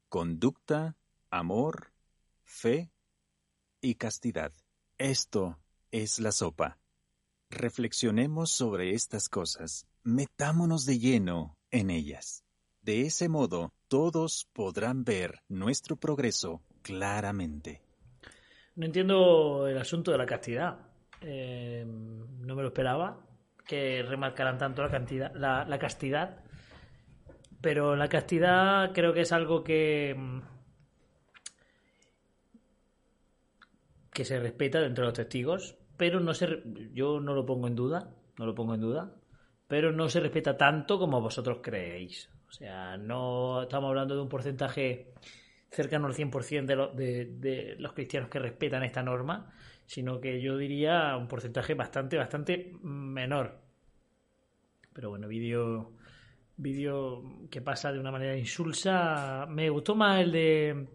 conducta, 0.09 0.97
amor, 1.29 1.93
fe 2.45 2.91
y 3.83 3.97
castidad. 3.97 4.55
Esto 4.97 5.59
es 5.91 6.19
la 6.19 6.33
sopa. 6.33 6.79
Reflexionemos 7.51 8.51
sobre 8.51 8.95
estas 8.95 9.29
cosas, 9.29 9.87
metámonos 10.03 10.87
de 10.87 10.99
lleno 10.99 11.59
en 11.71 11.91
ellas. 11.91 12.43
De 12.81 13.03
ese 13.03 13.29
modo, 13.29 13.75
todos 13.89 14.49
podrán 14.55 15.05
ver 15.05 15.43
nuestro 15.47 15.97
progreso 15.97 16.63
claramente. 16.83 17.83
No 18.75 18.87
entiendo 18.87 19.69
el 19.69 19.79
asunto 19.79 20.11
de 20.11 20.19
la 20.19 20.27
castidad. 20.27 20.79
Eh, 21.21 21.85
no 21.87 22.55
me 22.55 22.63
lo 22.63 22.69
esperaba 22.69 23.21
que 23.67 24.03
remarcaran 24.03 24.59
tanto 24.59 24.83
la, 24.83 24.91
cantidad, 24.91 25.33
la, 25.35 25.65
la, 25.65 25.79
castidad. 25.79 26.41
Pero 27.61 27.97
la 27.97 28.09
castidad 28.09 28.93
creo 28.93 29.13
que 29.13 29.23
es 29.23 29.33
algo 29.33 29.63
que. 29.63 30.17
que 34.13 34.25
se 34.25 34.41
respeta 34.41 34.81
dentro 34.81 35.05
de 35.05 35.09
los 35.09 35.17
testigos. 35.17 35.77
Pero 35.97 36.21
no 36.21 36.35
se. 36.35 36.63
Yo 36.93 37.21
no 37.21 37.35
lo 37.35 37.47
pongo 37.47 37.69
en 37.69 37.77
duda. 37.77 38.11
No 38.39 38.47
lo 38.47 38.55
pongo 38.55 38.75
en 38.75 38.81
duda. 38.81 39.15
Pero 39.69 39.93
no 39.93 40.09
se 40.09 40.21
respeta 40.21 40.57
tanto 40.57 40.99
como 40.99 41.21
vosotros 41.21 41.61
creéis. 41.63 42.29
O 42.49 42.53
sea, 42.53 42.99
no 42.99 43.63
estamos 43.63 43.89
hablando 43.89 44.15
de 44.15 44.21
un 44.21 44.29
porcentaje 44.29 45.15
cercano 45.73 46.07
al 46.07 46.15
100% 46.15 46.93
de, 46.95 47.25
de, 47.25 47.77
los 47.79 47.95
cristianos 47.95 48.29
que 48.29 48.39
respetan 48.39 48.85
esta 48.85 49.03
norma, 49.03 49.53
sino 49.87 50.21
que 50.21 50.41
yo 50.41 50.57
diría 50.57 51.17
un 51.17 51.27
porcentaje 51.27 51.75
bastante, 51.75 52.17
bastante 52.17 52.73
menor. 52.83 53.59
Pero 54.93 55.09
bueno, 55.11 55.27
vídeo 55.29 55.93
vídeo 56.57 57.49
que 57.51 57.63
pasa 57.63 57.93
de 57.93 57.99
una 57.99 58.13
manera 58.13 58.37
insulsa. 58.37 59.47
Me 59.49 59.71
gustó 59.71 59.95
más 59.95 60.21
el 60.21 60.33
de 60.33 60.87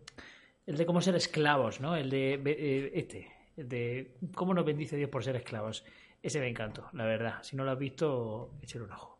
el 0.65 0.77
de 0.77 0.85
cómo 0.85 1.01
ser 1.01 1.15
esclavos, 1.15 1.79
¿no? 1.79 1.95
El 1.95 2.09
de 2.09 2.33
eh, 2.45 2.91
este, 2.93 3.27
el 3.57 3.67
de 3.67 4.17
cómo 4.35 4.53
nos 4.53 4.65
bendice 4.65 4.95
Dios 4.95 5.09
por 5.09 5.23
ser 5.23 5.35
esclavos. 5.35 5.83
Ese 6.21 6.39
me 6.39 6.47
encantó, 6.47 6.89
la 6.93 7.05
verdad. 7.05 7.41
Si 7.41 7.55
no 7.55 7.63
lo 7.63 7.71
has 7.71 7.79
visto, 7.79 8.51
échale 8.61 8.85
un 8.85 8.91
ojo. 8.91 9.16